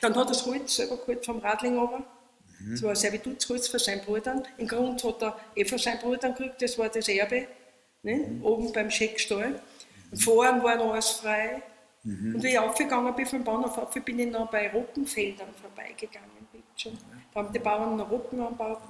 [0.00, 2.04] Dann hat er das Holz selber geholt vom Radling oben.
[2.60, 2.70] Mhm.
[2.72, 4.42] Das war ein Servitutsholz für seinen Bruder.
[4.58, 7.46] Im Grund hat er eh von seinen Brüdern gekriegt, das war das Erbe,
[8.02, 8.14] ne?
[8.14, 8.44] Mhm.
[8.44, 9.60] oben beim Scheckstall.
[10.10, 10.16] Mhm.
[10.16, 11.62] Vorn war noch alles frei.
[12.02, 12.36] Mhm.
[12.36, 16.30] Und wie ich aufgegangen bin vom Bahnhof auf, bin ich noch bei Roggenfeldern vorbeigegangen.
[17.32, 18.80] Da haben die Bauern noch Roggen angebaut.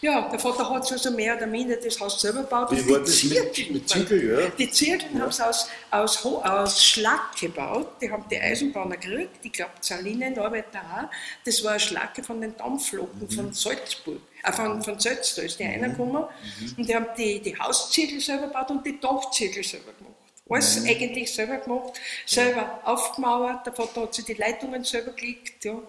[0.00, 2.70] Ja, der Vater hat also mehr oder minder das Haus selber gebaut.
[2.70, 4.48] Wie war das Zirkeln, mit, Zirkel, ja?
[4.50, 5.22] Die Zirkeln ja.
[5.22, 8.00] haben sie aus, aus, aus Schlag gebaut.
[8.00, 11.10] Die haben die Eisenbahner gekriegt, ich glaube Salinenarbeiter auch.
[11.44, 13.30] Das war eine Schlacke von den Dampfloken mhm.
[13.30, 14.20] von Salzburg.
[14.44, 15.82] Äh, von, von Sölz, da ist die mhm.
[15.82, 16.22] reingekommen.
[16.22, 16.74] Mhm.
[16.76, 20.14] Und die haben die, die Hauszirkel selber gebaut und die Dachzirkel selber gemacht.
[20.48, 20.88] Alles mhm.
[20.88, 23.66] eigentlich selber gemacht, selber aufgemauert.
[23.66, 25.64] Der Vater hat sich die Leitungen selber gelegt.
[25.64, 25.82] Ja.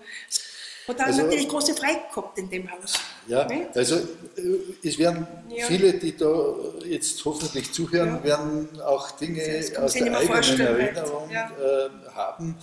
[0.89, 2.99] Hat also, natürlich große Freiheit gehabt in dem Haus.
[3.27, 3.75] Ja, nicht?
[3.77, 5.65] also äh, es werden ja.
[5.65, 8.23] viele, die da jetzt hoffentlich zuhören, ja.
[8.23, 9.41] werden auch Dinge
[9.79, 11.51] aus der eigenen Erinnerung ja.
[11.51, 12.55] äh, haben,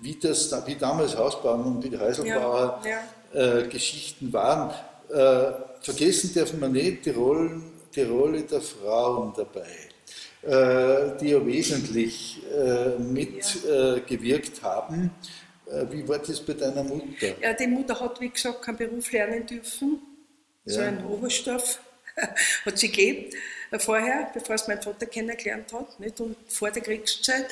[0.00, 2.80] wie, das, wie damals Hausbauen und wie die Häuselbauer
[3.32, 4.70] äh, Geschichten waren.
[5.10, 7.64] Äh, vergessen darf man nicht die, Rollen,
[7.94, 9.66] die Rolle der Frauen dabei
[10.42, 15.12] äh, die ja wesentlich äh, mitgewirkt haben.
[15.72, 17.34] Äh, wie war das bei deiner Mutter?
[17.40, 20.00] Ja, die Mutter hat, wie gesagt, keinen Beruf lernen dürfen.
[20.64, 20.74] Ja.
[20.74, 21.80] So ein Oberstoff
[22.64, 23.34] hat sie gegeben
[23.70, 26.20] äh, vorher, bevor es mein Vater kennengelernt hat, nicht?
[26.20, 27.46] Und vor der Kriegszeit.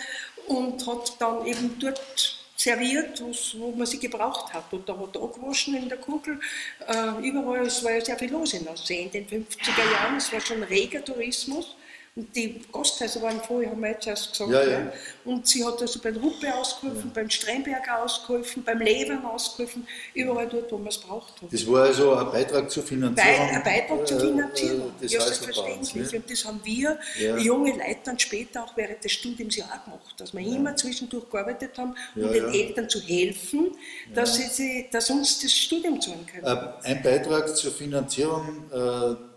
[0.46, 3.22] Und hat dann eben dort serviert,
[3.56, 4.72] wo man sie gebraucht hat.
[4.72, 6.38] Und da hat er angewaschen in der Kugel.
[6.86, 10.16] Äh, überall, es war ja sehr viel los in Aussee in den 50er Jahren.
[10.16, 11.76] Es war schon reger Tourismus.
[12.20, 14.50] Und die Gasthäuser waren voll, haben wir jetzt erst gesagt.
[14.50, 14.92] Ja, ja.
[15.24, 20.70] Und sie hat also beim Ruppe ausgeholfen, beim Stremberger ausgeholfen, beim Levern ausgeholfen, überall dort,
[20.70, 21.50] wo man es braucht hat.
[21.50, 23.48] Das war also ein Beitrag zur Finanzierung?
[23.48, 26.14] Ein Beitrag zur Finanzierung, äh, ja, selbstverständlich.
[26.14, 26.98] Und das haben wir,
[27.38, 31.30] junge Leute, dann später auch während des Studiums ja auch gemacht, dass wir immer zwischendurch
[31.30, 33.70] gearbeitet haben, um den Eltern zu helfen,
[34.14, 36.44] dass, sie, dass uns das Studium zahlen können.
[36.44, 39.29] Äh, ein Beitrag zur Finanzierung äh,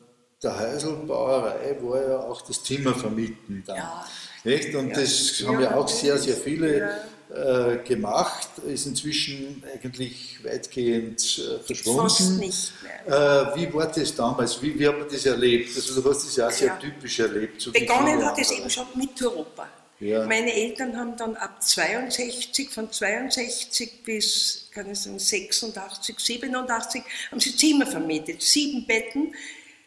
[0.43, 3.77] der Häuselbauerei war ja auch das Zimmer vermieten dann.
[3.77, 4.05] Ja.
[4.43, 4.75] Nicht?
[4.75, 4.95] Und ja.
[4.95, 7.01] das haben ja auch sehr, sehr viele
[7.33, 12.01] äh, gemacht, ist inzwischen eigentlich weitgehend äh, verschwunden.
[12.01, 13.51] Fast nicht mehr.
[13.53, 14.61] Äh, wie war das damals?
[14.61, 15.75] Wie, wie hat man das erlebt?
[15.75, 17.61] Also du hast das ja auch sehr typisch erlebt.
[17.61, 19.67] So Begonnen hat es eben schon mit Europa.
[19.99, 20.25] Ja.
[20.25, 27.39] Meine Eltern haben dann ab 62, von 62 bis kann ich sagen, 86, 87, haben
[27.39, 29.33] sie Zimmer vermietet, sieben Betten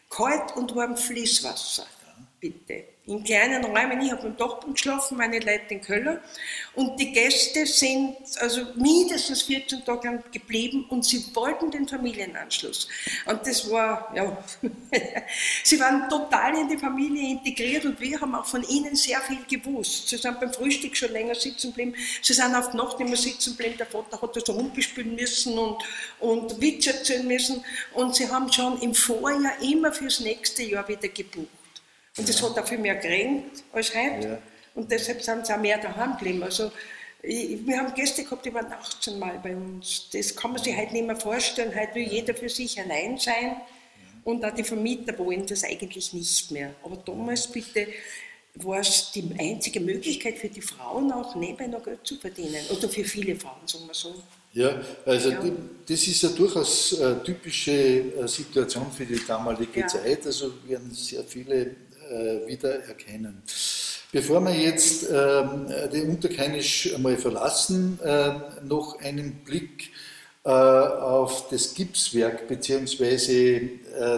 [0.09, 1.85] kalt und warm Fließwasser,
[2.39, 4.01] bitte in kleinen Räumen.
[4.01, 6.19] Ich habe im Dachboden geschlafen, meine Leute in Köln.
[6.75, 12.87] Und die Gäste sind also mindestens 14 Tage lang geblieben und sie wollten den Familienanschluss.
[13.25, 14.37] Und das war, ja,
[15.63, 19.39] sie waren total in die Familie integriert und wir haben auch von ihnen sehr viel
[19.49, 20.09] gewusst.
[20.09, 23.51] Sie sind beim Frühstück schon länger sitzen geblieben, sie sind auf die Nacht immer sitzen
[23.51, 25.77] geblieben, der Vater hat das rumgespielt müssen und,
[26.19, 31.07] und Witze erzählen müssen und sie haben schon im Vorjahr immer fürs nächste Jahr wieder
[31.07, 31.56] gebucht.
[32.17, 34.27] Und das hat auch viel mehr geregnet als heute.
[34.27, 34.37] Ja.
[34.75, 36.43] Und deshalb sind sie auch mehr daheim geblieben.
[36.43, 36.71] Also,
[37.21, 40.09] ich, wir haben Gäste gehabt, die waren 18 Mal bei uns.
[40.11, 41.73] Das kann man sich heute nicht mehr vorstellen.
[41.75, 43.57] Heute will jeder für sich allein sein.
[44.23, 46.73] Und auch die Vermieter wollen das eigentlich nicht mehr.
[46.83, 47.87] Aber damals bitte
[48.55, 52.63] war es die einzige Möglichkeit für die Frauen auch nebenbei noch Geld zu verdienen.
[52.69, 54.15] Oder für viele Frauen, sagen wir so.
[54.53, 55.41] Ja, also ja.
[55.41, 55.53] Die,
[55.87, 59.87] das ist ja durchaus eine typische äh, Situation für die damalige ja.
[59.87, 60.25] Zeit.
[60.25, 61.75] Also werden sehr viele
[62.09, 63.41] äh, wiedererkennen.
[64.11, 69.91] Bevor wir jetzt ähm, den Unterkainisch einmal verlassen, äh, noch einen Blick
[70.43, 73.61] äh, auf das Gipswerk beziehungsweise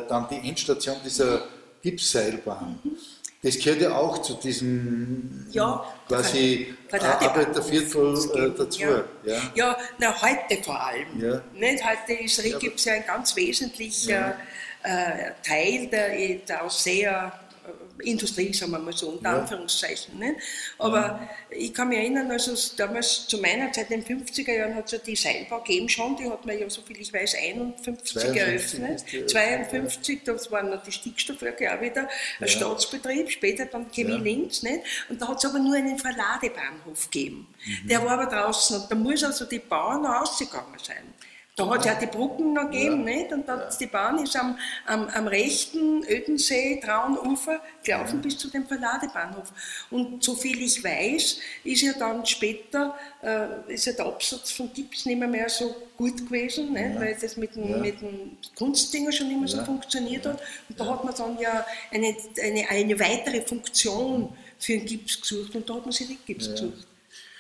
[0.10, 1.42] dann die Endstation dieser
[1.82, 2.80] Gipsseilbahn.
[2.84, 2.98] Mhm.
[3.42, 8.82] Das gehört ja auch zu diesem ja, quasi Arbeiterviertel dazu.
[8.82, 9.42] Ja, ja.
[9.56, 11.22] ja na, heute vor allem.
[11.22, 11.42] Ja.
[11.54, 11.84] Nicht?
[11.84, 14.36] Heute ist Rigips ja ein ganz wesentlicher
[14.84, 17.32] äh, Teil der, der Ausseher
[18.00, 19.40] Industrie, sagen wir mal so, unter ja.
[19.40, 20.18] Anführungszeichen.
[20.18, 20.36] Nicht?
[20.78, 21.30] Aber ja.
[21.50, 24.92] ich kann mich erinnern, also damals zu meiner Zeit, in den 50er Jahren, hat es
[24.94, 29.04] ja die Seilbau gegeben schon, die hat man ja, so viel ich weiß, 51 eröffnet.
[29.28, 32.08] 52, das waren noch die Stickstoffwerke auch wieder,
[32.40, 34.64] ein Staatsbetrieb, später dann Chemie Linz.
[34.64, 34.82] Nicht?
[35.10, 37.48] Und da hat es aber nur einen Verladebahnhof gegeben.
[37.66, 37.88] Mhm.
[37.88, 41.14] Der war aber draußen und da muss also die Bauern rausgegangen sein.
[41.60, 43.16] Da hat es ja die Brücken noch gegeben, ja.
[43.18, 43.34] nicht?
[43.34, 43.70] Und dann ja.
[43.78, 48.22] die Bahn ist am, am, am rechten Ödensee, Traunufer, gelaufen ja.
[48.22, 49.52] bis zu dem Verladebahnhof.
[49.92, 55.06] Und soviel ich weiß, ist ja dann später, äh, ist ja der Absatz von Gips
[55.06, 56.98] nicht mehr, mehr so gut gewesen, nicht?
[56.98, 60.40] weil das mit dem, mit dem Kunstdinger schon immer so funktioniert hat.
[60.70, 65.54] Und da hat man dann ja eine, eine, eine weitere Funktion für den Gips gesucht
[65.56, 66.88] und da hat man sich den Gips gesucht.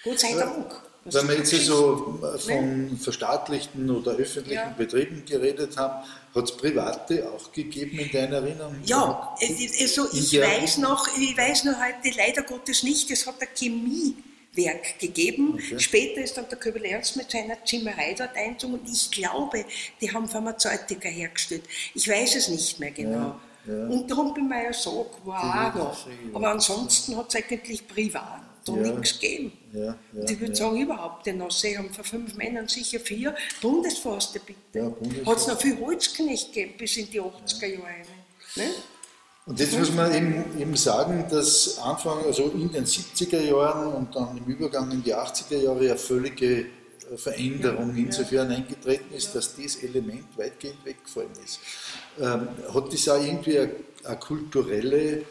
[0.03, 0.88] Gott sei Dank.
[1.05, 4.75] Wenn wir jetzt so von verstaatlichten oder öffentlichen ja.
[4.77, 8.75] Betrieben geredet haben, hat es private auch gegeben in deiner Erinnerung?
[8.85, 13.47] Ja, also ich weiß noch, ich weiß noch heute leider Gottes nicht, es hat ein
[13.55, 15.53] Chemiewerk gegeben.
[15.55, 15.79] Okay.
[15.79, 19.65] Später ist dann der Köbel Ernst mit seiner Zimmerei dort eingezogen und ich glaube,
[20.01, 21.63] die haben Pharmazeutika hergestellt.
[21.95, 23.17] Ich weiß es nicht mehr genau.
[23.17, 23.39] Ja.
[23.67, 23.87] Ja.
[23.87, 28.41] Und darum bin ich ja so, wow, aber ansonsten hat es eigentlich privat
[28.75, 28.91] da ja.
[28.93, 29.51] nichts gegeben.
[29.73, 33.35] Ja, ja, und ich würde sagen, überhaupt den Aussee haben von fünf Männern sicher vier.
[33.61, 34.93] Bundesforste bitte.
[35.25, 38.05] Hat es noch viel Holzknecht gegeben bis in die 80er Jahre.
[38.55, 38.63] Ne?
[39.45, 44.15] Und jetzt muss man eben, eben sagen, dass Anfang, also in den 70er Jahren und
[44.15, 46.65] dann im Übergang in die 80er Jahre eine völlige äh,
[47.17, 51.59] Veränderung insofern eingetreten ist, dass dieses Element weitgehend weggefallen ist.
[52.19, 53.71] Ähm, hat das auch irgendwie eine,
[54.03, 55.23] eine kulturelle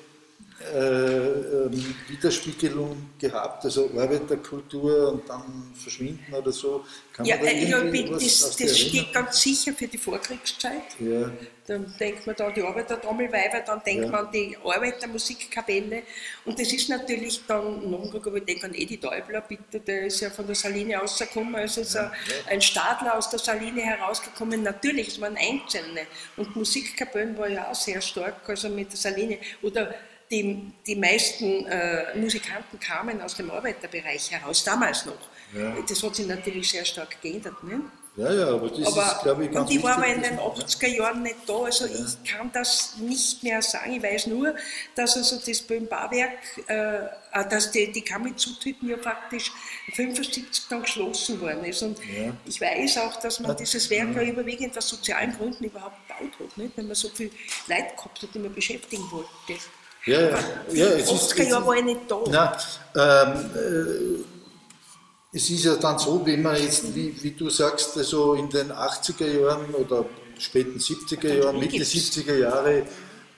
[0.61, 6.85] äh, ähm, Widerspiegelung gehabt, also Arbeiterkultur und dann verschwinden oder so?
[7.13, 10.99] Kann ja, äh, ja das, das steht ganz sicher für die Vorkriegszeit.
[10.99, 11.31] Ja.
[11.65, 14.11] Dann denkt man da an die Arbeitertrommelweiber, dann denkt ja.
[14.11, 16.03] man an die Arbeitermusikkapelle
[16.45, 20.31] und das ist natürlich dann, noch ich denke an Edi Däubler, bitte, der ist ja
[20.31, 22.11] von der Saline rausgekommen, also ist ja.
[22.49, 27.77] ein Stadler aus der Saline herausgekommen, natürlich, es waren Einzelne und Musikkapellen war ja auch
[27.77, 29.95] sehr stark, also mit der Saline oder
[30.31, 35.15] die, die meisten äh, Musikanten kamen aus dem Arbeiterbereich heraus, damals noch.
[35.55, 35.75] Ja.
[35.89, 37.63] Das hat sich natürlich sehr stark geändert.
[37.65, 37.81] Ne?
[38.19, 40.39] Ja, ja, aber das aber, ist, glaube ich, ganz Und ich war aber in den
[40.39, 41.93] 80er Jahren nicht da, also ja.
[41.95, 43.93] ich kann das nicht mehr sagen.
[43.93, 44.57] Ich weiß nur,
[44.97, 46.33] dass also das Böhm-Barwerk,
[46.67, 49.53] äh, äh, dass die, die Kammerzutritten ja praktisch
[49.93, 51.81] 75 dann geschlossen worden ist.
[51.83, 52.33] Und ja.
[52.45, 56.59] ich weiß auch, dass man dieses Werk ja überwiegend aus sozialen Gründen überhaupt gebaut hat,
[56.59, 56.77] nicht?
[56.77, 57.31] wenn man so viel
[57.69, 59.63] Leute gehabt hat, die man beschäftigen wollte.
[60.07, 60.39] Ja, ja.
[60.73, 62.21] ja es 80er Jahre war ich nicht da.
[62.29, 62.53] Nein,
[62.97, 68.35] ähm, äh, es ist ja dann so, wenn man jetzt, wie, wie du sagst, also
[68.35, 70.07] in den 80er Jahren oder
[70.39, 72.79] späten 70er Jahren, Mitte 70er Jahre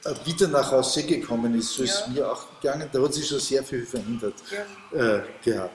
[0.05, 2.13] äh, wieder nach Hause gekommen ist, so ist ja.
[2.13, 4.35] mir auch gegangen, da hat sich schon sehr viel verändert
[4.93, 5.17] ja.
[5.17, 5.73] äh, gehabt.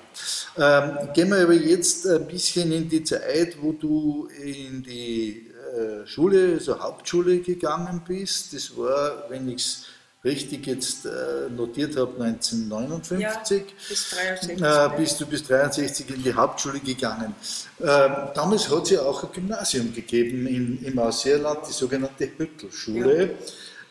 [0.57, 6.07] Ähm, gehen wir aber jetzt ein bisschen in die Zeit, wo du in die äh,
[6.07, 8.53] Schule, also Hauptschule gegangen bist.
[8.53, 9.85] Das war, wenn ich es
[10.25, 13.19] richtig jetzt äh, notiert habe, 1959.
[13.21, 13.41] Ja,
[13.87, 14.61] bis 63.
[14.61, 17.35] Äh, bist du bis 63 in die Hauptschule gegangen.
[17.79, 23.23] Ähm, damals hat es ja auch ein Gymnasium gegeben in, im Ausseerland, die sogenannte Hüttelschule.
[23.23, 23.29] Ja.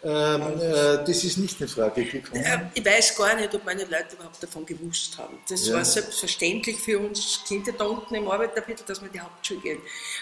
[0.05, 2.43] Ähm, äh, das ist nicht in Frage gekommen.
[2.43, 5.39] Äh, ich weiß gar nicht, ob meine Leute überhaupt davon gewusst haben.
[5.49, 5.77] Das ja.
[5.77, 9.79] war selbstverständlich für uns Kinder da unten im Arbeiterviertel, dass wir in die Hauptschule gehen.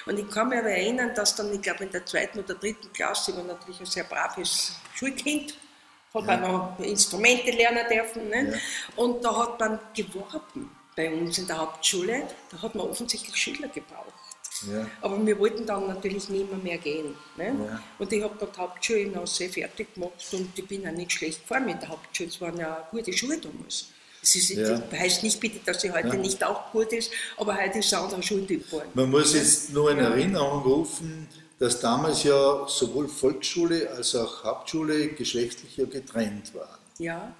[0.06, 2.92] Und ich kann mich aber erinnern, dass dann, ich glaube, in der zweiten oder dritten
[2.92, 5.54] Klasse, ich war natürlich ein sehr braves Schulkind,
[6.14, 8.28] hat man noch Instrumente lernen dürfen.
[8.28, 8.60] Ne?
[8.96, 13.68] Und da hat man geworben bei uns in der Hauptschule, da hat man offensichtlich Schüler
[13.68, 14.12] gebraucht.
[14.70, 14.86] Ja.
[15.00, 17.14] Aber wir wollten dann natürlich nicht mehr, mehr gehen.
[17.36, 17.46] Ne?
[17.46, 17.82] Ja.
[17.98, 21.42] Und ich habe dort Hauptschule in Aussee fertig gemacht und ich bin auch nicht schlecht
[21.42, 22.28] gefahren mit der Hauptschule.
[22.28, 23.86] Es waren ja gute Schuhe damals.
[24.20, 24.78] Das, ist, ja.
[24.78, 27.94] das heißt nicht bitte, dass sie heute nicht auch gut ist, aber heute ist es
[27.94, 28.88] ein anderer Schultyp geworden.
[28.94, 31.28] Man muss jetzt nur in Erinnerung rufen,
[31.62, 36.80] dass damals ja sowohl Volksschule als auch Hauptschule geschlechtlich ja getrennt waren.
[36.98, 37.32] Ja.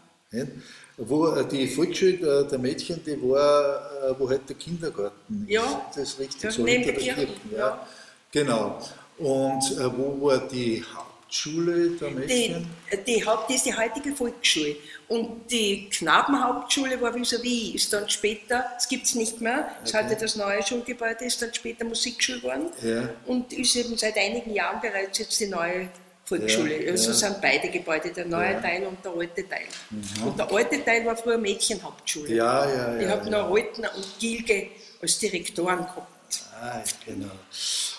[0.97, 5.65] Wo äh, die Volksschule der Mädchen, die war, äh, wo halt der Kindergarten ja.
[5.65, 5.99] ist.
[5.99, 7.29] Das richtig ja, so neben der Kirche.
[7.51, 7.59] Ja.
[7.59, 7.87] ja.
[8.31, 8.79] Genau.
[9.19, 10.85] Und äh, wo war die
[11.33, 11.75] Hauptschule?
[11.75, 12.71] Schule der Mädchen?
[12.93, 14.77] Die, die, Haupt, das ist die heutige Volksschule.
[15.09, 20.05] Und die Knabenhauptschule war vis-à-vis, ist dann später, das gibt es nicht mehr, das okay.
[20.05, 23.09] heute das neue Schulgebäude, ist dann später Musikschule geworden ja.
[23.27, 25.89] und ist eben seit einigen Jahren bereits jetzt die neue
[26.25, 26.85] Volksschule.
[26.85, 27.15] Ja, also ja.
[27.15, 28.61] sind beide Gebäude, der neue ja.
[28.61, 29.65] Teil und der alte Teil.
[29.91, 30.27] Mhm.
[30.29, 32.35] Und der alte Teil war früher Mädchenhauptschule.
[32.35, 33.01] Ja, ja, ja.
[33.01, 34.69] Ich habe noch Reutner und Gilge
[35.01, 36.09] als Direktoren gehabt.
[36.61, 37.31] Ah, genau.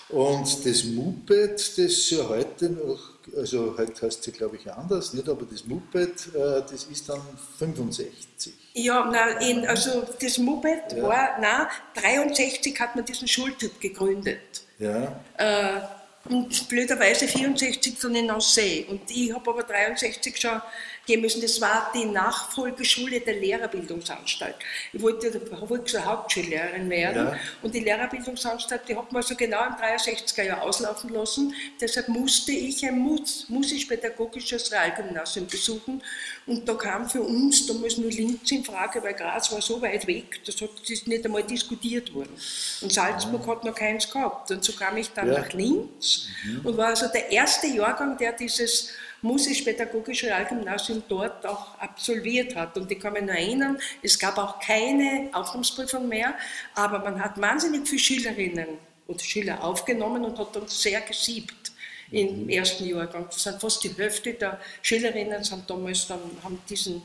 [0.09, 5.27] Und das Moped, das ja heute noch also heute heißt sie glaube ich anders, nicht,
[5.29, 7.21] aber das Moped, äh, das ist dann
[7.57, 8.53] 65.
[8.73, 11.03] Ja, nein, also das Moped ja.
[11.03, 14.63] war, nein, 63 hat man diesen Schultyp gegründet.
[14.79, 15.19] Ja.
[15.37, 15.81] Äh,
[16.29, 18.85] und blöderweise 64 dann in Aussee.
[18.89, 20.61] Und ich habe aber 63 schon
[21.05, 21.41] gehen müssen.
[21.41, 24.55] Das war die Nachfolgeschule der Lehrerbildungsanstalt.
[24.93, 27.37] Ich wollte, wollte so Hauptschullehrerin werden ja.
[27.61, 31.53] und die Lehrerbildungsanstalt, die hat man so genau im 63er Jahr auslaufen lassen.
[31.79, 36.01] Deshalb musste ich ein musisch-pädagogisches Realgymnasium besuchen
[36.45, 40.07] und da kam für uns damals nur Linz in Frage, weil Graz war so weit
[40.07, 42.33] weg, das hat das nicht einmal diskutiert worden.
[42.81, 43.51] Und Salzburg ja.
[43.51, 44.51] hat noch keins gehabt.
[44.51, 45.39] Und so kam ich dann ja.
[45.39, 46.65] nach Linz mhm.
[46.65, 48.89] und war also der erste Jahrgang, der dieses
[49.23, 52.77] musisch-pädagogische Realgymnasium dort auch absolviert hat.
[52.77, 56.35] Und ich kann mich noch erinnern, es gab auch keine Aufnahmsprüfung mehr,
[56.75, 61.62] aber man hat wahnsinnig viele Schülerinnen und Schüler aufgenommen und hat uns sehr gesiebt
[62.13, 63.25] im ersten Jahrgang.
[63.25, 67.01] Das sind fast die Hälfte der Schülerinnen sind damals dann, haben diesen,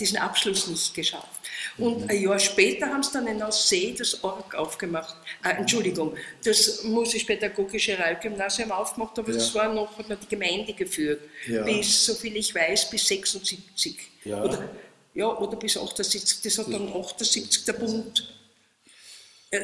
[0.00, 1.40] diesen Abschluss nicht geschafft.
[1.76, 2.10] Und mhm.
[2.10, 5.14] ein Jahr später haben sie dann in Aussee das Org aufgemacht,
[5.44, 9.34] äh, Entschuldigung, das musisch-pädagogische Realgymnasium aufgemacht, aber ja.
[9.34, 11.62] das war noch, hat noch die Gemeinde geführt, ja.
[11.62, 13.96] bis, soviel ich weiß, bis 76.
[14.24, 14.42] Ja.
[14.42, 14.70] Oder,
[15.12, 18.35] ja, oder bis 78, das hat dann 78 der Bund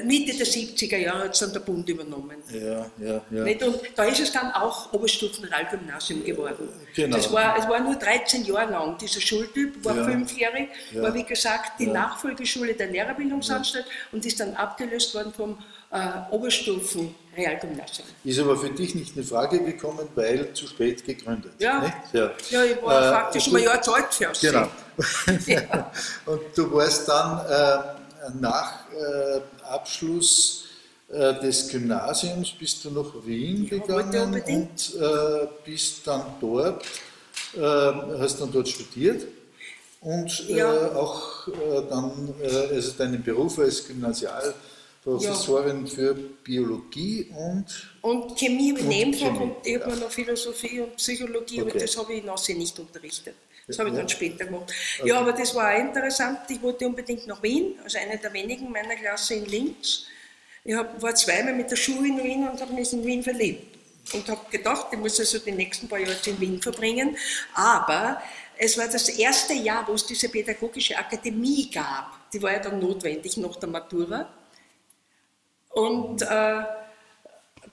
[0.04, 2.36] Mitte der 70er Jahre hat es dann der Bund übernommen.
[2.52, 3.44] Ja, ja, ja.
[3.44, 3.62] Nicht?
[3.62, 6.68] Und da ist es dann auch Oberstufenrealgymnasium geworden.
[6.94, 7.16] Genau.
[7.16, 8.98] Das war, es war nur 13 Jahre lang.
[8.98, 10.04] Dieser Schultyp war ja.
[10.04, 11.02] fünfjährig, ja.
[11.02, 11.92] war wie gesagt die ja.
[11.92, 15.58] Nachfolgeschule der Lehrerbildungsanstalt und ist dann abgelöst worden vom
[15.92, 18.08] äh, Oberstufen-Realgymnasium.
[18.24, 21.52] Ist aber für dich nicht eine Frage gekommen, weil zu spät gegründet.
[21.58, 22.30] Ja, ja.
[22.50, 24.68] ja ich war äh, faktisch ein Jahr zu alt für Genau.
[26.26, 28.01] und du warst dann äh,
[28.40, 30.64] nach äh, Abschluss
[31.08, 36.84] äh, des Gymnasiums bist du nach Wien ja, gegangen und äh, bist dann dort,
[37.54, 39.26] äh, hast dann dort studiert
[40.00, 40.94] und äh, ja.
[40.96, 45.92] auch äh, dann also deinen Beruf als Gymnasialprofessorin ja.
[45.92, 47.66] für Biologie und
[48.00, 51.70] und Chemie im Nebenfach und habe noch Philosophie und Psychologie, okay.
[51.70, 53.34] aber das habe ich in Aussee nicht unterrichtet.
[53.66, 54.72] Das habe ich dann später gemacht.
[54.98, 55.08] Okay.
[55.08, 56.40] Ja, aber das war auch interessant.
[56.48, 60.06] Ich wollte unbedingt nach Wien, also eine der wenigen meiner Klasse in Linz.
[60.64, 63.78] Ich war zweimal mit der Schule in Wien und habe mich in Wien verliebt.
[64.12, 67.16] Und habe gedacht, ich muss also die nächsten paar Jahre in Wien verbringen.
[67.54, 68.20] Aber
[68.58, 72.30] es war das erste Jahr, wo es diese pädagogische Akademie gab.
[72.32, 74.28] Die war ja dann notwendig nach der Matura.
[75.70, 76.62] Und äh,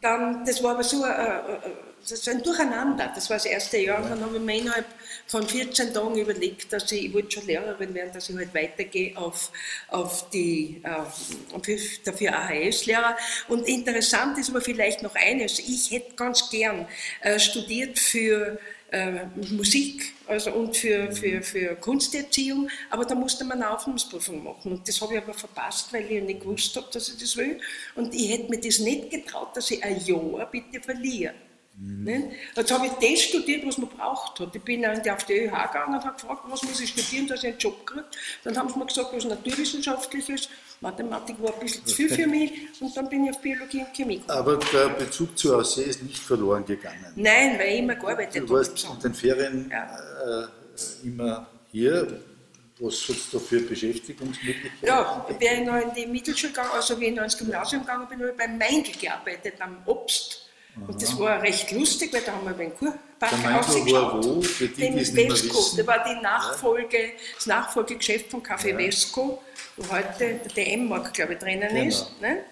[0.01, 1.59] dann, das war aber so, äh, äh
[2.07, 3.11] das war ein Durcheinander.
[3.13, 4.01] Das war das erste Jahr.
[4.01, 4.85] Und dann habe ich mir innerhalb
[5.29, 9.15] von 14 Tagen überlegt, dass ich, ich wollte schon Lehrerin werden, dass ich halt weitergehe
[9.15, 9.51] auf,
[9.87, 13.15] auf die, äh, dafür AHS-Lehrer.
[13.47, 15.59] Und interessant ist aber vielleicht noch eines.
[15.59, 16.87] Ich hätte ganz gern
[17.21, 18.59] äh, studiert für
[18.91, 24.71] äh, Musik also und für, für, für Kunsterziehung, aber da musste man eine Aufnahmeprüfung machen.
[24.71, 27.59] Und das habe ich aber verpasst, weil ich nicht gewusst habe, dass ich das will.
[27.93, 31.35] Und ich hätte mir das nicht getraut, dass ich ein Jahr bitte verliere.
[31.81, 32.31] Mhm.
[32.55, 34.53] Jetzt habe ich das studiert, was man braucht hat.
[34.53, 37.51] Ich bin auf die ÖH gegangen und habe gefragt, was muss ich studieren, dass ich
[37.51, 38.03] einen Job kriege.
[38.43, 40.49] Dann haben sie mir gesagt, was naturwissenschaftliches,
[40.81, 43.93] Mathematik war ein bisschen zu viel für mich und dann bin ich auf Biologie und
[43.93, 44.39] Chemie gekommen.
[44.39, 47.13] Aber der Bezug zur Aussee ist nicht verloren gegangen.
[47.15, 48.45] Nein, weil ich immer gearbeitet habe.
[48.45, 50.43] Du warst in den Ferien ja.
[50.43, 52.21] äh, immer hier.
[52.81, 54.87] Was hat es da für Beschäftigungsmöglichkeiten?
[54.87, 58.07] Ja, während ich noch in die Mittelschule gegangen, also wie ich noch ins Gymnasium gegangen
[58.07, 60.48] bin, habe ich beim Meindl gearbeitet, am Obst.
[60.75, 63.93] Und das war recht lustig, weil da haben wir beim Kurpark ausgeschaut.
[63.93, 64.41] War wo?
[64.41, 65.77] Für die, den die Vesco.
[65.77, 68.77] Das war die Nachfolge, das Nachfolgegeschäft von Café ja.
[68.77, 69.41] Vesco,
[69.75, 71.87] wo heute der DM-Markt, glaube ich, drinnen genau.
[71.87, 72.21] ist.
[72.21, 72.45] Ne?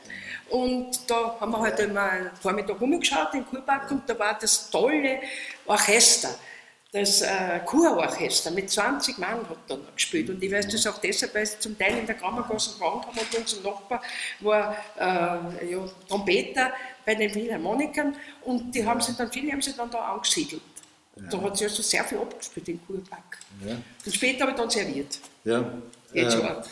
[0.49, 4.37] Und da haben wir heute halt immer einen Vormittag rumgeschaut im Kurpark und da war
[4.39, 5.19] das tolle
[5.65, 6.29] Orchester.
[6.93, 10.29] Das äh, Kurorchester mit 20 Mann hat dann gespielt.
[10.29, 13.17] Und ich weiß das auch deshalb, weil sie zum Teil in der Kammergasse gewohnt haben
[13.19, 14.01] und unser Nachbar
[14.39, 16.71] war äh, ja, Trompeter
[17.05, 20.61] bei den Philharmonikern und die haben sich dann, viele haben sich dann da angesiedelt.
[21.17, 21.23] Ja.
[21.29, 23.37] Da hat sich also sehr viel abgespielt in Kurpark.
[23.65, 23.75] Ja.
[24.05, 25.19] Und später habe ich dann serviert.
[25.43, 25.69] Ja.
[26.13, 26.63] Jetzt ähm,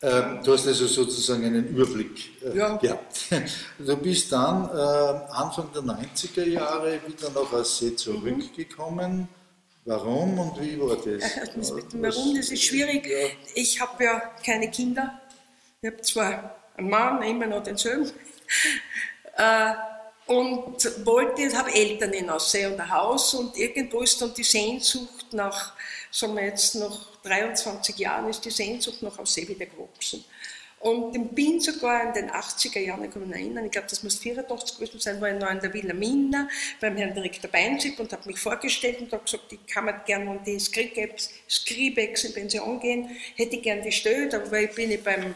[0.00, 2.76] ähm, du hast also sozusagen einen Überblick äh, ja.
[2.76, 3.18] gehabt.
[3.78, 9.22] Du bist dann äh, Anfang der 90er Jahre wieder nach Assee zurückgekommen.
[9.22, 9.37] Mhm.
[9.88, 11.54] Warum und wie war das?
[11.56, 13.06] das mit dem Warum, das ist schwierig.
[13.06, 13.28] Ja.
[13.54, 15.18] Ich habe ja keine Kinder.
[15.80, 18.10] Ich habe zwar einen Mann, immer noch denselben.
[19.40, 19.74] Äh,
[20.26, 25.32] und wollte, habe Eltern in Aussee und ein Haus und irgendwo ist dann die Sehnsucht
[25.32, 25.74] nach,
[26.10, 30.24] sagen wir jetzt nach 23 Jahren, ist die Sehnsucht nach Aussee wieder gewachsen.
[30.80, 34.02] Und ich bin sogar in den 80er Jahren, ich kann mich erinnern, ich glaube, das
[34.04, 36.48] muss 84 gewesen sein, war ich noch in der Villa Minna
[36.80, 40.30] beim Herrn Direktor Beinzip und habe mich vorgestellt und habe gesagt, ich kann mir gerne
[40.30, 45.02] an die Skribex in Pension gehen, hätte ich gerne die Stelle, da ich bin ich
[45.02, 45.34] beim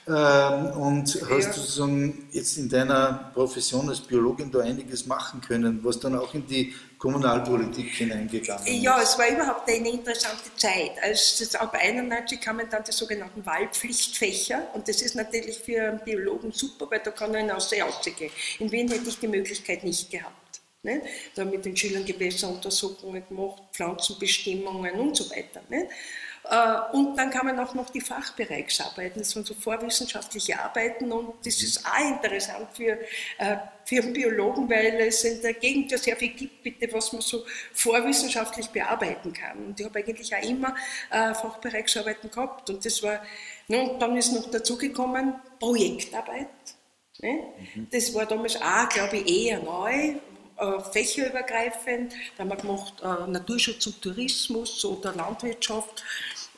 [0.06, 1.28] ähm, und ja.
[1.30, 6.34] hast sozusagen jetzt in deiner Profession als Biologin da einiges machen können, was dann auch
[6.34, 8.82] in die Kommunalpolitik hineingegangen ist.
[8.82, 10.92] Ja, es war überhaupt eine interessante Zeit.
[11.02, 16.52] Als ab 91 kamen dann die sogenannten Wahlpflichtfächer und das ist natürlich für einen Biologen
[16.52, 18.30] super, weil da kann er hinaus rausgehen.
[18.58, 20.60] In Wien hätte ich die Möglichkeit nicht gehabt.
[20.82, 21.00] Ne?
[21.34, 25.62] Da mit den Schülern Gewässeruntersuchungen gemacht, Pflanzenbestimmungen und so weiter.
[25.70, 25.88] Ne?
[26.44, 31.34] Äh, und dann kann man auch noch die Fachbereichsarbeiten, das sind so vorwissenschaftliche Arbeiten und
[31.44, 32.98] das ist auch interessant für,
[33.38, 37.12] äh, für einen Biologen, weil es in der Gegend ja sehr viel gibt, bitte, was
[37.14, 39.68] man so vorwissenschaftlich bearbeiten kann.
[39.68, 40.74] Und ich habe eigentlich auch immer
[41.10, 43.22] äh, Fachbereichsarbeiten gehabt und das war,
[43.68, 46.48] und dann ist noch dazugekommen Projektarbeit.
[47.22, 47.38] Ne?
[47.74, 47.86] Mhm.
[47.90, 50.16] Das war damals auch, glaube ich, eher neu,
[50.92, 52.12] fächerübergreifend.
[52.36, 56.04] Da haben wir gemacht Naturschutz und Tourismus oder Landwirtschaft.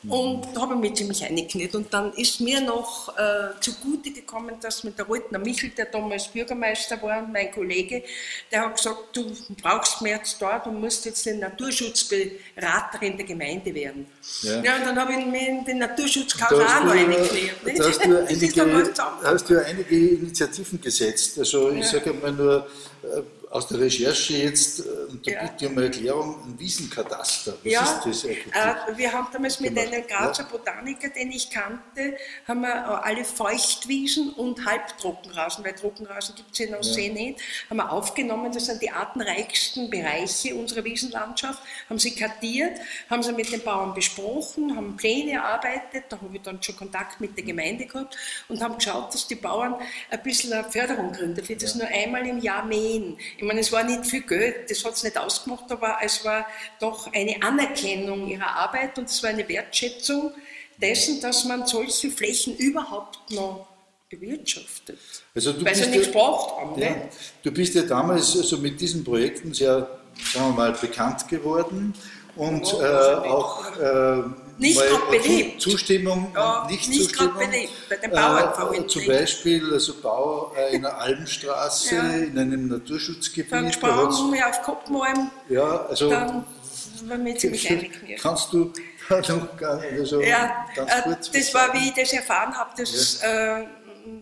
[0.09, 1.75] Und da habe ich mich ziemlich eingekniet.
[1.75, 6.27] Und dann ist mir noch äh, zugute gekommen, dass mit der Röthner Michel, der damals
[6.27, 8.03] Bürgermeister war, mein Kollege,
[8.51, 13.73] der hat gesagt, du brauchst mehr jetzt dort und musst jetzt eine Naturschutzberaterin der Gemeinde
[13.73, 14.07] werden.
[14.41, 17.51] Ja, ja und dann habe ich mich in den Naturschutzkauf auch noch eingekniet.
[17.77, 21.37] Da hast du, einige, hast du einige Initiativen gesetzt.
[21.39, 21.99] Also ich ja.
[21.99, 22.67] sage mal nur,
[23.03, 25.43] äh, aus der Recherche jetzt, und da ja.
[25.43, 27.53] bitte um Erklärung, ein Wiesenkataster.
[27.63, 28.53] Was ja, ist das eigentlich?
[28.53, 30.49] Äh, wir haben damals mit einem Grazer ja.
[30.49, 36.75] Botaniker, den ich kannte, haben wir alle Feuchtwiesen und Halbtrockenrasen, weil Trockenrasen gibt es in
[36.75, 37.13] Aussee ja.
[37.13, 42.77] nicht, haben wir aufgenommen, das sind die artenreichsten Bereiche unserer Wiesenlandschaft, haben sie kartiert,
[43.09, 47.21] haben sie mit den Bauern besprochen, haben Pläne erarbeitet, da habe ich dann schon Kontakt
[47.21, 48.17] mit der Gemeinde gehabt
[48.49, 49.75] und haben geschaut, dass die Bauern
[50.09, 53.17] ein bisschen eine Förderung kriegen, dafür das nur einmal im Jahr mähen.
[53.37, 56.45] Ich meine, es war nicht viel Geld, das hat es nicht ausgemacht, aber es war
[56.79, 60.33] doch eine Anerkennung ihrer Arbeit und es war eine Wertschätzung
[60.81, 63.67] dessen, dass man solche Flächen überhaupt noch
[64.09, 64.99] bewirtschaftet.
[65.35, 66.81] Also du Weil sie nichts gebraucht haben.
[66.81, 67.09] Ja, ne?
[67.43, 69.87] Du bist ja damals also mit diesen Projekten sehr,
[70.33, 71.93] sagen wir mal, bekannt geworden
[72.35, 74.23] und oh, äh, auch äh,
[74.57, 75.61] nicht gerade beliebt.
[75.61, 77.37] Zustimmung, ja, nicht, nicht Zustimmung.
[77.37, 82.09] beliebt, bei den Bauern äh, Zum Beispiel also Bau äh, in einer Almstraße, ja.
[82.09, 83.51] in einem Naturschutzgebiet.
[83.51, 85.31] Dann Sprachen wir auf Koppenalm.
[85.49, 86.43] Ja, also dann
[87.05, 87.91] waren wir ziemlich einig.
[88.19, 88.71] Kannst du
[89.09, 93.59] also ja, ganz äh, Das war, wie ich das erfahren habe, das ja.
[93.59, 93.67] äh,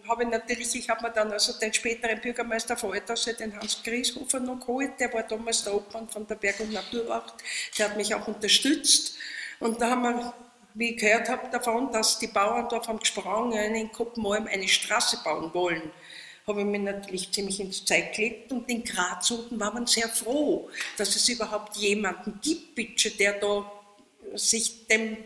[0.08, 3.82] habe ich natürlich, ich habe mir dann also den späteren Bürgermeister von Altasse, den Hans
[3.84, 7.34] Grieshofer noch geholt, der war damals der Obmann von der Berg- und Naturwacht,
[7.78, 9.16] der hat mich auch unterstützt
[9.60, 10.34] und da haben wir,
[10.74, 15.20] wie ich gehört habe davon, dass die Bauern da vom Gesprungen in Koppenalm eine Straße
[15.24, 15.92] bauen wollen,
[16.48, 20.08] habe ich mir natürlich ziemlich ins Zeug gelegt und in Graz unten war man sehr
[20.08, 23.72] froh, dass es überhaupt jemanden gibt, bitte, der da
[24.36, 25.18] sich dem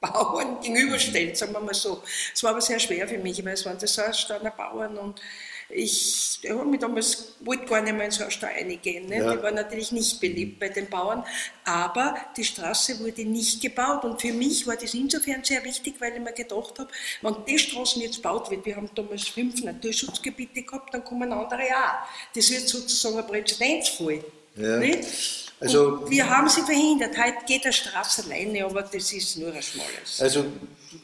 [0.00, 2.02] Bauern gegenüberstellt, sagen wir mal so.
[2.34, 5.20] Es war aber sehr schwer für mich, weil es waren das Saarstadter Bauern und
[5.68, 9.06] ich habe mich damals, wollte gar nicht mehr in so eine Stau reingehen.
[9.06, 9.18] Ne?
[9.18, 9.34] Ja.
[9.34, 11.24] Die war natürlich nicht beliebt bei den Bauern,
[11.64, 14.04] aber die Straße wurde nicht gebaut.
[14.04, 16.88] Und für mich war das insofern sehr wichtig, weil ich mir gedacht habe,
[17.22, 21.62] wenn die Straßen jetzt gebaut wird, wir haben damals fünf Naturschutzgebiete gehabt, dann kommen andere
[21.62, 22.06] auch.
[22.34, 24.24] Das wird sozusagen ein Präzedenzfall.
[24.56, 24.76] Ja.
[24.78, 25.52] Nicht?
[25.60, 27.16] Also, wir haben sie verhindert.
[27.16, 30.20] Heute geht der Straße alleine, aber das ist nur ein schmales.
[30.20, 30.44] Also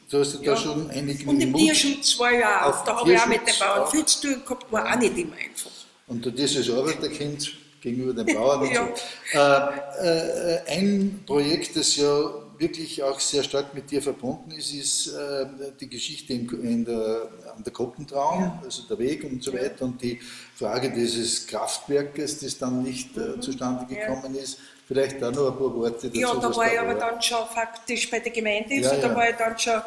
[0.09, 3.13] du hast ja, da schon einige Und im Mut Tierschutz war ja auch, da habe
[3.13, 5.71] ich auch mit den Bauern viel zu tun gehabt, war auch nicht immer einfach.
[6.07, 8.87] Und du als Arbeiterkind gegenüber den Bauern und ja.
[9.31, 9.39] so.
[9.39, 15.07] Äh, äh, ein Projekt, das ja wirklich auch sehr stark mit dir verbunden ist, ist
[15.07, 15.45] äh,
[15.79, 18.61] die Geschichte in, in der, an der Koppentraum, ja.
[18.63, 20.19] also der Weg und so weiter und die
[20.55, 23.41] Frage dieses Kraftwerkes, das dann nicht äh, mhm.
[23.41, 24.41] zustande gekommen ja.
[24.41, 24.59] ist.
[24.89, 26.19] Vielleicht da noch ein paar Worte dazu.
[26.19, 29.29] Ja, da war ich aber dann schon faktisch bei der Gemeinde, ja, also da war
[29.29, 29.81] ich dann schon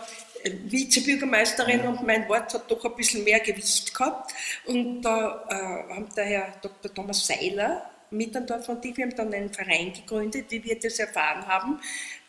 [0.45, 4.33] äh, Vizebürgermeisterin und mein Wort hat doch ein bisschen mehr Gewicht gehabt.
[4.65, 6.95] Und da äh, haben der Herr Dr.
[6.95, 11.49] Thomas Seiler, Mittendorf und ich, wir haben dann einen Verein gegründet, wie wir das erfahren
[11.49, 11.81] haben,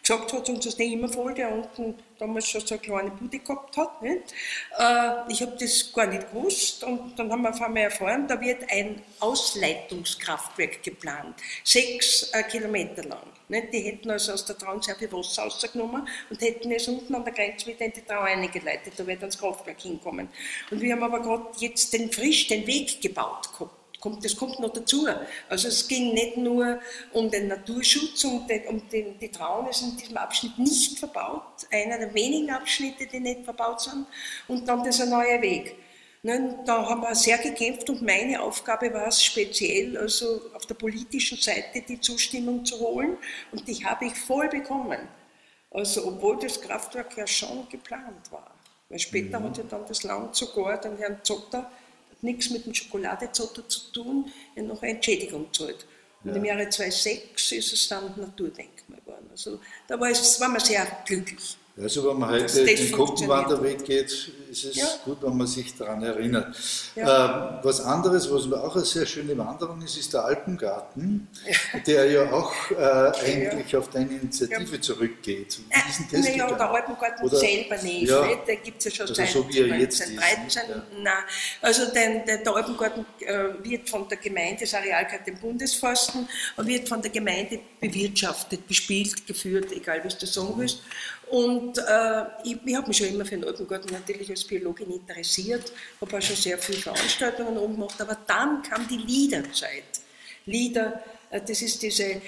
[0.04, 3.40] gesagt hat uns das nicht immer voll, der unten damals schon so eine kleine Bude
[3.40, 4.02] gehabt hat.
[4.02, 4.34] Nicht?
[4.78, 8.40] Äh, ich habe das gar nicht gewusst und dann haben wir auf einmal erfahren, da
[8.40, 13.24] wird ein Ausleitungskraftwerk geplant, sechs äh, Kilometer lang.
[13.48, 13.74] Nicht?
[13.74, 17.24] Die hätten also aus der Traun sehr viel Wasser rausgenommen und hätten es unten an
[17.24, 20.28] der Grenze wieder in die Traun eingeleitet, da wird dann das Kraftwerk hinkommen.
[20.70, 24.60] Und wir haben aber gerade jetzt den frisch den Weg gebaut gehabt kommt, das kommt
[24.60, 25.08] noch dazu.
[25.48, 26.80] Also es ging nicht nur
[27.14, 31.66] um den Naturschutz, um, den, um den, die Traun ist in diesem Abschnitt nicht verbaut,
[31.72, 34.06] einer der wenigen Abschnitte, die nicht verbaut sind,
[34.50, 35.76] und dann dieser neue Weg.
[36.22, 40.76] Ne, da haben wir sehr gekämpft und meine Aufgabe war es speziell, also auf der
[40.76, 43.18] politischen Seite die Zustimmung zu holen
[43.52, 45.00] und die habe ich voll bekommen.
[45.72, 48.52] Also obwohl das Kraftwerk ja schon geplant war.
[48.88, 49.44] Weil später mhm.
[49.46, 51.70] hat ja dann das Land sogar den Herrn Zotter
[52.24, 55.86] nichts mit dem Schokoladezotter zu tun, ja noch eine Entschädigung zahlt.
[56.24, 56.36] Und ja.
[56.38, 59.28] im Jahre 2006 ist es dann Naturdenkmal geworden.
[59.32, 61.58] Also da war, es, war man sehr glücklich.
[61.76, 64.86] Also wenn man heute den Koppenwanderweg geht, ist es ja.
[65.04, 66.56] gut, wenn man sich daran erinnert.
[66.96, 67.60] Ja.
[67.60, 71.80] Äh, was anderes, was auch eine sehr schöne Wanderung ist, ist der Alpengarten, ja.
[71.80, 75.62] der ja auch äh, eigentlich auf deine Initiative zurückgeht.
[75.68, 78.08] Wie ist denn das naja, der Alpengarten Oder, selber nicht.
[78.08, 78.38] Ja, ne?
[78.46, 80.62] Der gibt es ja schon also seit so wie er jetzt 1913.
[80.70, 81.14] Ist, Nein,
[81.60, 86.30] also den, der, der Alpengarten äh, wird von der Gemeinde, das Areal gehört dem Bundesforsten,
[86.56, 90.84] und wird von der Gemeinde bewirtschaftet, bespielt, geführt, egal wie du das sagen willst.
[91.34, 95.74] Und äh, ich, ich habe mich schon immer für den Alpengarten natürlich als Biologin interessiert,
[96.00, 99.84] habe auch schon sehr viele Veranstaltungen oben gemacht, aber dann kam die Liederzeit.
[100.46, 102.22] Lieder, äh, das ist diese, äh,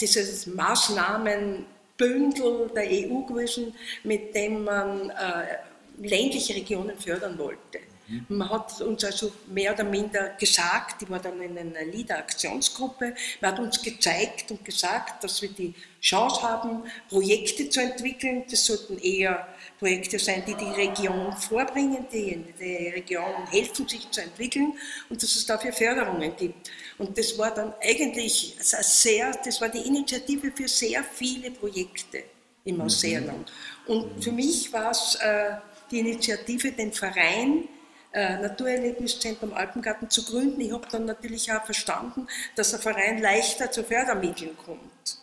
[0.00, 5.58] dieses Maßnahmenbündel der EU gewesen, mit dem man äh,
[5.98, 7.80] ländliche Regionen fördern wollte.
[8.08, 8.26] Mhm.
[8.28, 13.52] Man hat uns also mehr oder minder gesagt, ich war dann in einer Liederaktionsgruppe, man
[13.52, 18.44] hat uns gezeigt und gesagt, dass wir die Chance haben, Projekte zu entwickeln.
[18.50, 19.46] Das sollten eher
[19.78, 24.74] Projekte sein, die die Region vorbringen, die die Region helfen, sich zu entwickeln
[25.08, 26.70] und dass es dafür Förderungen gibt.
[26.98, 32.24] Und das war dann eigentlich sehr, das war die Initiative für sehr viele Projekte
[32.64, 32.82] im mhm.
[32.82, 33.52] Ausseerland.
[33.86, 35.56] Und für mich war es äh,
[35.90, 37.68] die Initiative, den Verein
[38.12, 40.60] äh, Naturerlebniszentrum Alpengarten zu gründen.
[40.60, 45.22] Ich habe dann natürlich auch verstanden, dass ein Verein leichter zu Fördermitteln kommt.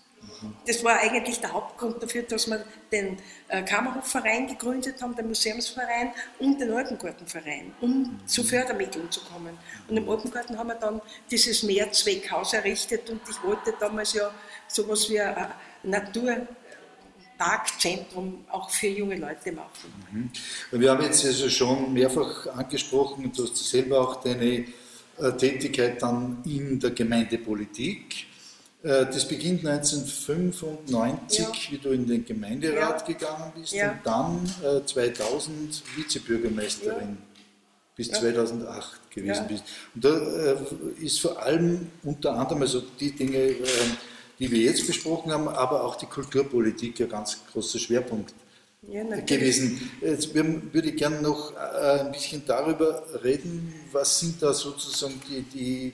[0.66, 3.18] Das war eigentlich der Hauptgrund dafür, dass wir den
[3.50, 9.58] äh, Kammerhofverein gegründet haben, den Museumsverein und den Alpengartenverein, um zu Fördermitteln zu kommen.
[9.88, 14.32] Und im Alpengarten haben wir dann dieses Mehrzweckhaus errichtet und ich wollte damals ja
[14.68, 15.48] sowas wie ein
[15.84, 16.48] Natur
[17.40, 19.72] Parkzentrum auch für junge Leute machen.
[20.12, 20.30] Mhm.
[20.72, 24.66] Wir haben jetzt also schon mehrfach angesprochen, du hast selber auch deine
[25.18, 28.28] äh, Tätigkeit dann in der Gemeindepolitik.
[28.84, 31.72] Äh, das beginnt 1995, ja.
[31.72, 33.14] wie du in den Gemeinderat ja.
[33.14, 33.94] gegangen bist ja.
[33.94, 37.18] und dann 2000 äh, Vizebürgermeisterin
[37.96, 39.64] bis 2008 gewesen bist.
[39.96, 40.58] Und da
[41.02, 43.98] ist vor allem unter anderem, also die Dinge, ähm,
[44.40, 48.34] die wir jetzt besprochen haben, aber auch die Kulturpolitik ein ganz großer Schwerpunkt
[48.88, 49.92] ja, gewesen.
[50.02, 55.42] Jetzt würde ich gerne noch äh, ein bisschen darüber reden, was sind da sozusagen die,
[55.44, 55.94] die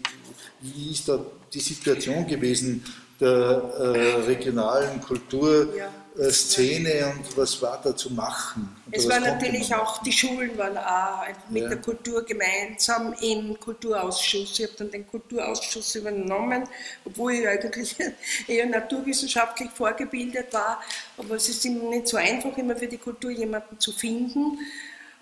[0.61, 1.19] wie ist da
[1.53, 2.83] die Situation gewesen
[3.19, 6.04] der äh, regionalen Kulturszene ja.
[6.17, 8.73] Und was war da zu machen?
[8.89, 11.69] Es war natürlich auch, die Schulen waren auch mit ja.
[11.69, 14.59] der Kultur gemeinsam im Kulturausschuss.
[14.59, 16.63] Ich habe dann den Kulturausschuss übernommen,
[17.03, 17.95] obwohl ich eigentlich
[18.47, 20.81] eher naturwissenschaftlich vorgebildet war.
[21.17, 24.57] Aber es ist immer nicht so einfach, immer für die Kultur jemanden zu finden.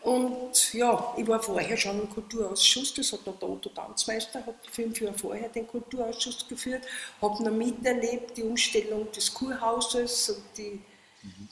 [0.03, 4.55] Und ja, ich war vorher schon im Kulturausschuss, das hat noch der Otto Tanzmeister, hat
[4.69, 6.83] fünf Jahre vorher den Kulturausschuss geführt,
[7.21, 10.81] habe noch miterlebt die Umstellung des Kurhauses und die,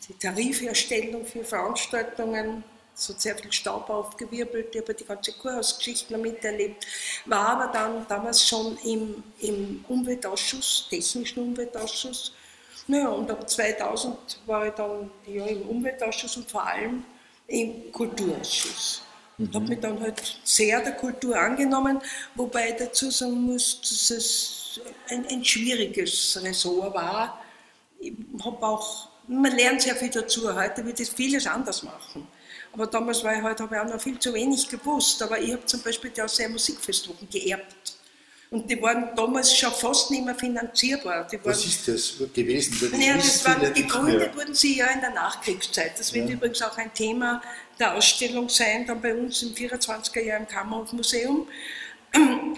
[0.05, 2.65] die Tariferstellung für Veranstaltungen.
[2.93, 6.85] Es hat sehr viel Staub aufgewirbelt, ich habe die ganze Kurhausgeschichte noch miterlebt,
[7.25, 12.33] war aber dann damals schon im, im Umweltausschuss, technischen Umweltausschuss.
[12.87, 17.05] Naja, und ab 2000 war ich dann ja, im Umweltausschuss und vor allem
[17.51, 19.01] im Kulturausschuss.
[19.37, 19.53] Mhm.
[19.53, 21.99] Habe mich dann halt sehr der Kultur angenommen,
[22.35, 27.43] wobei ich dazu sagen muss, dass es ein, ein schwieriges Ressort war.
[27.99, 30.53] Ich habe auch, man lernt sehr viel dazu.
[30.53, 32.27] Heute wird es vieles anders machen.
[32.73, 35.21] Aber damals war ich halt, habe ich auch noch viel zu wenig gewusst.
[35.21, 37.97] Aber ich habe zum Beispiel die Ausseher Musikfestwochen geerbt.
[38.53, 41.25] Und die waren damals schon fast nicht mehr finanzierbar.
[41.43, 42.91] Was ist das gewesen?
[42.91, 45.97] Das ja, das waren, gegründet wurden sie ja in der Nachkriegszeit.
[45.97, 46.35] Das wird ja.
[46.35, 47.41] übrigens auch ein Thema
[47.79, 51.47] der Ausstellung sein, dann bei uns im 24er Jahr im Kammerhofmuseum.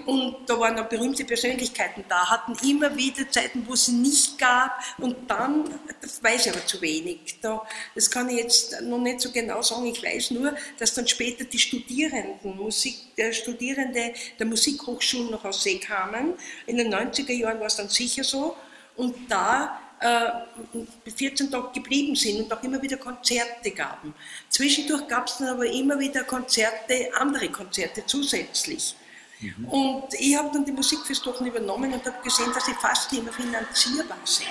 [0.05, 4.79] Und da waren auch berühmte Persönlichkeiten da, hatten immer wieder Zeiten, wo es nicht gab.
[4.97, 5.63] Und dann,
[6.01, 7.61] das weiß ich aber zu wenig, da,
[7.93, 9.85] das kann ich jetzt noch nicht so genau sagen.
[9.85, 15.77] Ich weiß nur, dass dann später die14 Musik, der Studierende der Musikhochschulen noch aus See
[15.77, 16.33] kamen.
[16.65, 18.55] In den 90er Jahren war es dann sicher so.
[18.95, 24.13] Und da äh, 14 Tage geblieben sind und auch immer wieder Konzerte gaben.
[24.49, 28.95] Zwischendurch gab es dann aber immer wieder Konzerte, andere Konzerte zusätzlich.
[29.39, 29.65] Mhm.
[29.67, 34.17] Und ich habe dann die Musikfestwochen übernommen und habe gesehen, dass sie fast mehr finanzierbar
[34.23, 34.47] sind.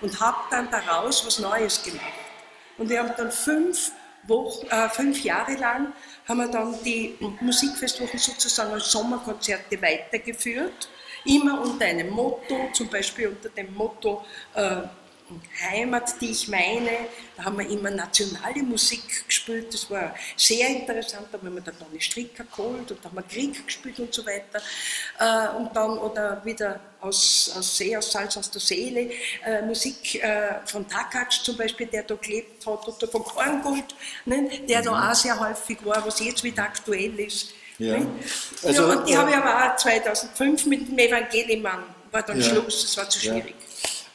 [0.00, 2.02] Und habe dann daraus was Neues gemacht.
[2.76, 3.92] Und wir haben dann fünf,
[4.26, 5.92] Wochen, äh, fünf Jahre lang
[6.26, 10.88] haben wir dann die Musikfestwochen sozusagen als Sommerkonzerte weitergeführt.
[11.26, 14.82] Immer unter einem Motto, zum Beispiel unter dem Motto äh,
[15.70, 16.90] Heimat, die ich meine.
[17.36, 21.28] Da haben wir immer nationale Musik gespielt, das war sehr interessant.
[21.32, 24.24] Da haben wir dann eine Stricker geholt und da haben wir Krieg gespielt und so
[24.26, 24.60] weiter.
[25.18, 29.10] Äh, und dann, oder wieder aus, aus See, aus Salz, aus der Seele,
[29.44, 33.94] äh, Musik äh, von Takac zum Beispiel, der da gelebt hat, oder von Korngold,
[34.26, 34.84] ne, der mhm.
[34.84, 37.50] da auch sehr häufig war, was jetzt wieder aktuell ist.
[37.78, 37.98] Ja.
[37.98, 38.06] Ne?
[38.62, 42.48] Also, ja, und die habe ich aber auch 2005 mit dem Evangelimann, war dann ja.
[42.48, 43.54] Schluss, das war zu schwierig.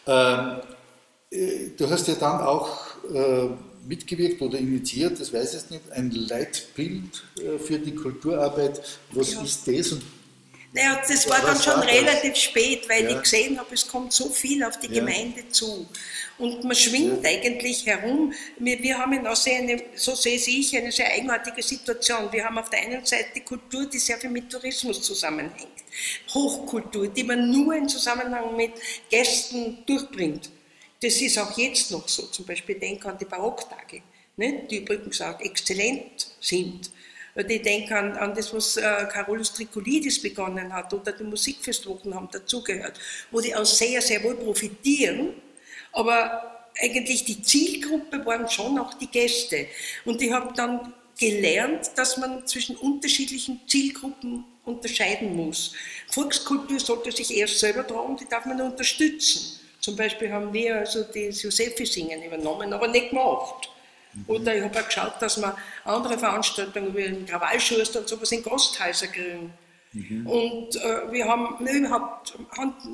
[0.06, 0.54] Ja.
[0.54, 0.79] Ähm, äh,
[1.32, 3.50] du hast ja dann auch äh,
[3.88, 8.82] mitgewirkt oder initiiert, das weiß ich nicht, ein Leitbild äh, für die Kulturarbeit.
[9.12, 9.42] Was ja.
[9.42, 10.04] ist das und
[10.72, 13.10] naja, das war dann schon relativ spät, weil ja.
[13.10, 15.04] ich gesehen habe, es kommt so viel auf die ja.
[15.04, 15.88] Gemeinde zu.
[16.38, 17.30] Und man schwingt ja.
[17.32, 18.32] eigentlich herum.
[18.60, 22.32] Wir, wir haben in Aussee eine, so sehe ich, eine sehr eigenartige Situation.
[22.32, 25.74] Wir haben auf der einen Seite Kultur, die sehr viel mit Tourismus zusammenhängt.
[26.32, 28.74] Hochkultur, die man nur in Zusammenhang mit
[29.10, 30.52] Gästen durchbringt.
[31.02, 32.24] Das ist auch jetzt noch so.
[32.24, 34.02] Zum Beispiel denke an die Barocktage,
[34.36, 36.92] ne, die übrigens auch exzellent sind.
[37.36, 42.28] Ich denke an, an das, was äh, Carolus Tricolidis begonnen hat oder die Musikfestwochen haben
[42.32, 43.00] dazugehört,
[43.32, 45.36] wo die auch sehr, sehr wohl profitieren,
[45.94, 49.68] aber eigentlich die Zielgruppe waren schon auch die Gäste.
[50.06, 55.74] Und ich habe dann gelernt, dass man zwischen unterschiedlichen Zielgruppen unterscheiden muss.
[56.08, 59.60] Volkskultur sollte sich erst selber trauen, die darf man unterstützen.
[59.80, 63.70] Zum Beispiel haben wir also das Josephi-Singen übernommen, aber nicht gemacht.
[64.14, 64.26] Mhm.
[64.28, 65.56] Oder ich habe auch geschaut, dass wir
[65.86, 69.54] andere Veranstaltungen wie den Krawallschuster und sowas in Gasthäuser kriegen.
[69.92, 70.28] Mhm.
[70.28, 72.38] Und äh, wir haben überhaupt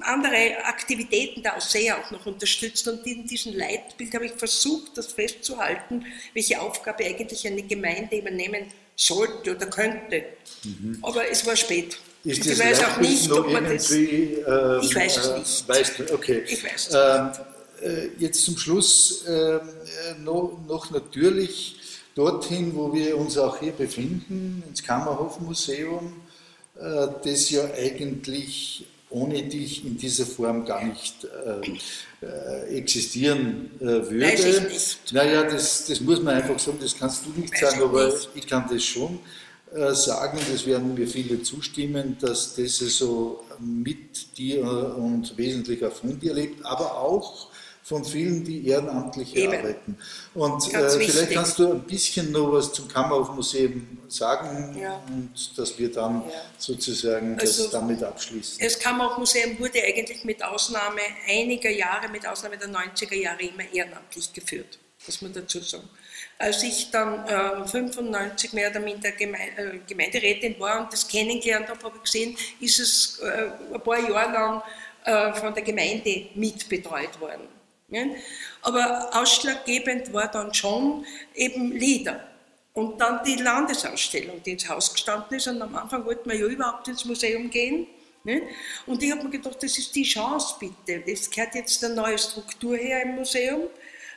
[0.01, 4.97] andere Aktivitäten da auch sehr auch noch unterstützt und in diesem Leitbild habe ich versucht,
[4.97, 10.23] das festzuhalten, welche Aufgabe eigentlich eine Gemeinde übernehmen sollte oder könnte.
[10.63, 10.99] Mhm.
[11.01, 11.97] Aber es war spät.
[12.25, 13.91] Ist ich weiß auch nicht, ob man das.
[13.91, 15.69] Ähm, ich weiß es äh, nicht.
[15.69, 16.43] Weißt du, okay.
[16.47, 17.29] Ich weiß es ähm,
[17.81, 19.59] äh, jetzt zum Schluss äh,
[20.23, 21.75] noch, noch, natürlich
[22.15, 26.13] dorthin, wo wir uns auch hier befinden, ins Kammerhofmuseum,
[26.79, 33.85] äh, das ja eigentlich ohne dich in dieser Form gar nicht äh, äh, existieren äh,
[33.85, 34.21] würde.
[34.21, 35.13] Weiß ich nicht.
[35.13, 38.29] Naja, das, das muss man einfach sagen, das kannst du nicht Weiß sagen, aber nicht.
[38.33, 44.37] ich kann das schon äh, sagen, das werden mir viele zustimmen, dass das so mit
[44.37, 47.49] dir und wesentlich auch von dir lebt, aber auch
[47.85, 49.53] von vielen, die ehrenamtlich Eben.
[49.53, 49.97] arbeiten.
[50.33, 55.03] Und äh, vielleicht kannst du ein bisschen noch was zum Kammerhofmuseum sagen ja.
[55.07, 56.41] und dass wir dann ja.
[56.57, 58.57] sozusagen also, das damit abschließen.
[58.59, 64.33] Das Kammerhofmuseum wurde eigentlich mit Ausnahme einiger Jahre, mit Ausnahme der 90er Jahre immer ehrenamtlich
[64.33, 65.87] geführt, muss man dazu sagen.
[66.37, 71.69] Als ich dann äh, 95 mehr oder minder Geme äh, Gemeinderätin war und das kennengelernt
[71.69, 74.63] habe, habe ich gesehen, ist es äh, ein paar Jahre lang
[75.05, 77.47] äh, von der Gemeinde mitbetreut worden.
[78.61, 81.05] Aber ausschlaggebend war dann schon
[81.35, 82.27] eben Lieder.
[82.73, 85.47] Und dann die Landesausstellung, die ins Haus gestanden ist.
[85.47, 87.87] Und am Anfang wollten wir ja überhaupt ins Museum gehen.
[88.85, 91.03] Und ich habe mir gedacht, das ist die Chance bitte.
[91.09, 93.69] Es gehört jetzt eine neue Struktur her im Museum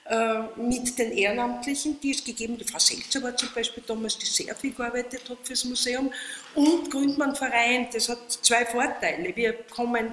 [0.09, 2.61] äh, mit den Ehrenamtlichen, die es gegeben hat.
[2.61, 6.11] Die Frau Selzer war zum Beispiel damals, die sehr viel gearbeitet hat fürs Museum.
[6.55, 9.37] Und Gründmann Verein, das hat zwei Vorteile.
[9.37, 10.13] Wir kommen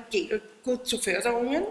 [0.64, 1.64] gut zu Förderungen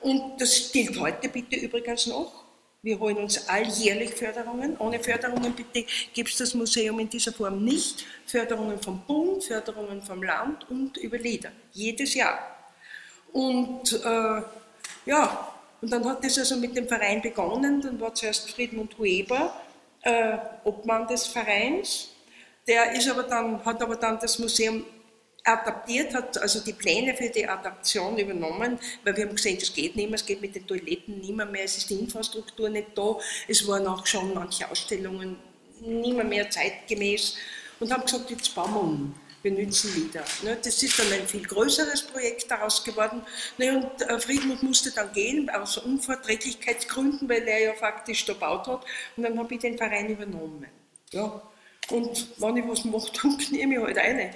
[0.00, 2.42] und das gilt heute bitte übrigens noch.
[2.82, 4.76] Wir holen uns alljährlich Förderungen.
[4.78, 8.04] Ohne Förderungen bitte gibt es das Museum in dieser Form nicht.
[8.26, 11.52] Förderungen vom Bund, Förderungen vom Land und über Lieder.
[11.70, 12.40] Jedes Jahr.
[13.32, 14.42] Und äh,
[15.06, 15.51] ja,
[15.82, 17.80] und dann hat das also mit dem Verein begonnen.
[17.80, 19.60] Dann war zuerst Friedmund Hueber,
[20.02, 22.10] äh, Obmann des Vereins.
[22.66, 24.84] Der ist aber dann, hat aber dann das Museum
[25.44, 29.96] adaptiert hat, also die Pläne für die Adaption übernommen, weil wir haben gesehen, das geht
[29.96, 32.96] nicht mehr, es geht mit den Toiletten nicht mehr, mehr es ist die Infrastruktur nicht
[32.96, 33.18] da,
[33.48, 35.36] es waren auch schon manche Ausstellungen
[35.80, 37.36] nicht mehr, mehr zeitgemäß
[37.80, 40.24] und haben gesagt, jetzt bauen wir um, wir nützen wieder.
[40.42, 43.22] Ne, das ist dann ein viel größeres Projekt daraus geworden
[43.58, 48.84] und äh, Friedmund musste dann gehen, aus Unverträglichkeitsgründen, weil er ja faktisch da gebaut hat
[49.16, 50.66] und dann habe ich den Verein übernommen.
[51.10, 51.42] Ja.
[51.90, 54.30] Und wenn ich was mache, dann nehme ich halt eine.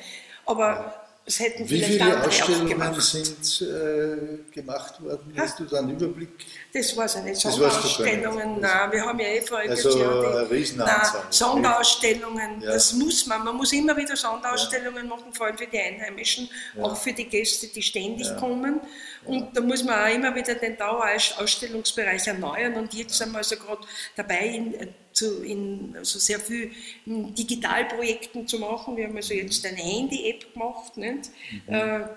[0.45, 5.33] Aber es hätten Wie viele Ausstellungen sind äh, gemacht worden?
[5.37, 6.29] Hast du da einen Überblick?
[6.73, 7.41] Das war es nicht.
[7.41, 10.89] Sonderausstellungen, nein, wir haben ja eh voriges also Jahr die nein,
[11.31, 12.75] Sonderausstellungen, ja.
[12.75, 13.43] das muss man.
[13.43, 15.17] Man muss immer wieder Sonderausstellungen ja.
[15.17, 16.85] machen, vor allem für die Einheimischen, ja.
[16.85, 18.81] auch für die Gäste, die ständig kommen.
[19.27, 22.75] Und da muss man auch immer wieder den Dauerausstellungsbereich erneuern.
[22.75, 24.75] Und jetzt sind wir also gerade dabei, in,
[25.13, 26.71] zu, in also sehr viel
[27.07, 28.97] Digitalprojekten zu machen.
[28.97, 31.31] Wir haben also jetzt eine Handy-App gemacht, nicht?
[31.67, 32.09] Mhm.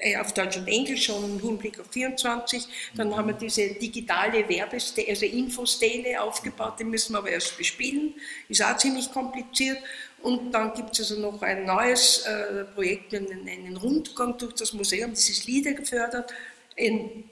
[0.00, 2.68] Äh, auf Deutsch und Englisch schon im Hinblick auf 24.
[2.94, 3.16] Dann mhm.
[3.16, 8.14] haben wir diese digitale Werbestelle, also Infostele aufgebaut, die müssen wir aber erst bespielen.
[8.48, 9.78] Ist auch ziemlich kompliziert.
[10.22, 14.72] Und dann gibt es also noch ein neues äh, Projekt, einen, einen Rundgang durch das
[14.72, 16.32] Museum, das ist Lieder gefördert
[16.74, 17.24] in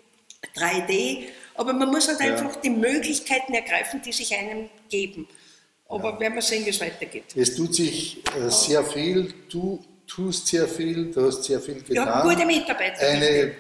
[0.55, 1.27] 3D
[1.57, 2.27] aber man muss halt ja.
[2.27, 5.27] einfach die Möglichkeiten ergreifen, die sich einem geben.
[5.89, 6.21] Aber ja.
[6.21, 7.25] werden wir sehen, wie es weitergeht.
[7.35, 11.95] Es tut sich äh, sehr viel, du tust sehr viel, du hast sehr viel getan.
[11.95, 13.07] Ja, gute Mitarbeiter.
[13.07, 13.55] Eine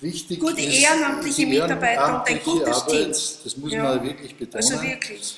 [0.00, 3.08] wichtige gute ehrenamtliche Mitarbeiter und ein gutes Team.
[3.08, 3.82] Das muss ja.
[3.84, 4.64] man wirklich betonen.
[4.64, 5.36] Also wirklich.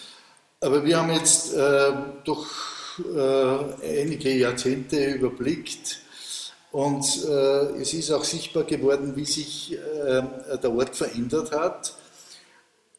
[0.60, 1.92] Aber wir haben jetzt äh,
[2.24, 2.46] doch
[3.16, 6.00] äh, einige Jahrzehnte überblickt
[6.72, 10.22] und äh, es ist auch sichtbar geworden, wie sich äh,
[10.62, 11.94] der Ort verändert hat.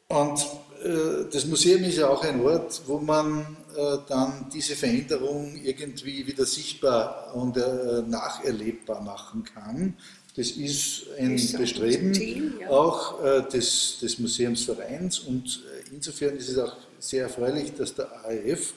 [0.06, 0.46] Und
[0.84, 6.24] äh, das Museum ist ja auch ein Ort, wo man äh, dann diese Veränderung irgendwie
[6.24, 9.96] wieder sichtbar und äh, nacherlebbar machen kann.
[10.36, 12.68] Das ist ein Bestreben Ziel, ja.
[12.70, 18.72] auch äh, des, des Museumsvereins und insofern ist es auch sehr erfreulich, dass der AEF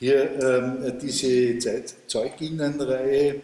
[0.00, 3.42] hier ähm, diese Zeitzeuginnenreihe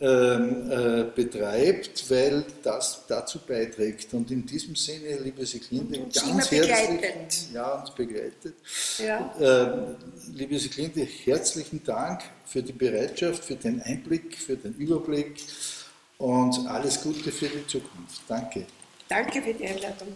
[0.00, 4.14] ähm, äh, betreibt, weil das dazu beiträgt.
[4.14, 8.54] Und in diesem Sinne, liebe Siglinde, ganz herzlich ja, uns begleitet.
[8.98, 9.34] Ja.
[9.40, 9.96] Äh,
[10.36, 15.34] liebe Siglinde, herzlichen Dank für die Bereitschaft, für den Einblick, für den Überblick
[16.18, 18.22] und alles Gute für die Zukunft.
[18.28, 18.66] Danke.
[19.08, 20.14] Danke für die Einladung.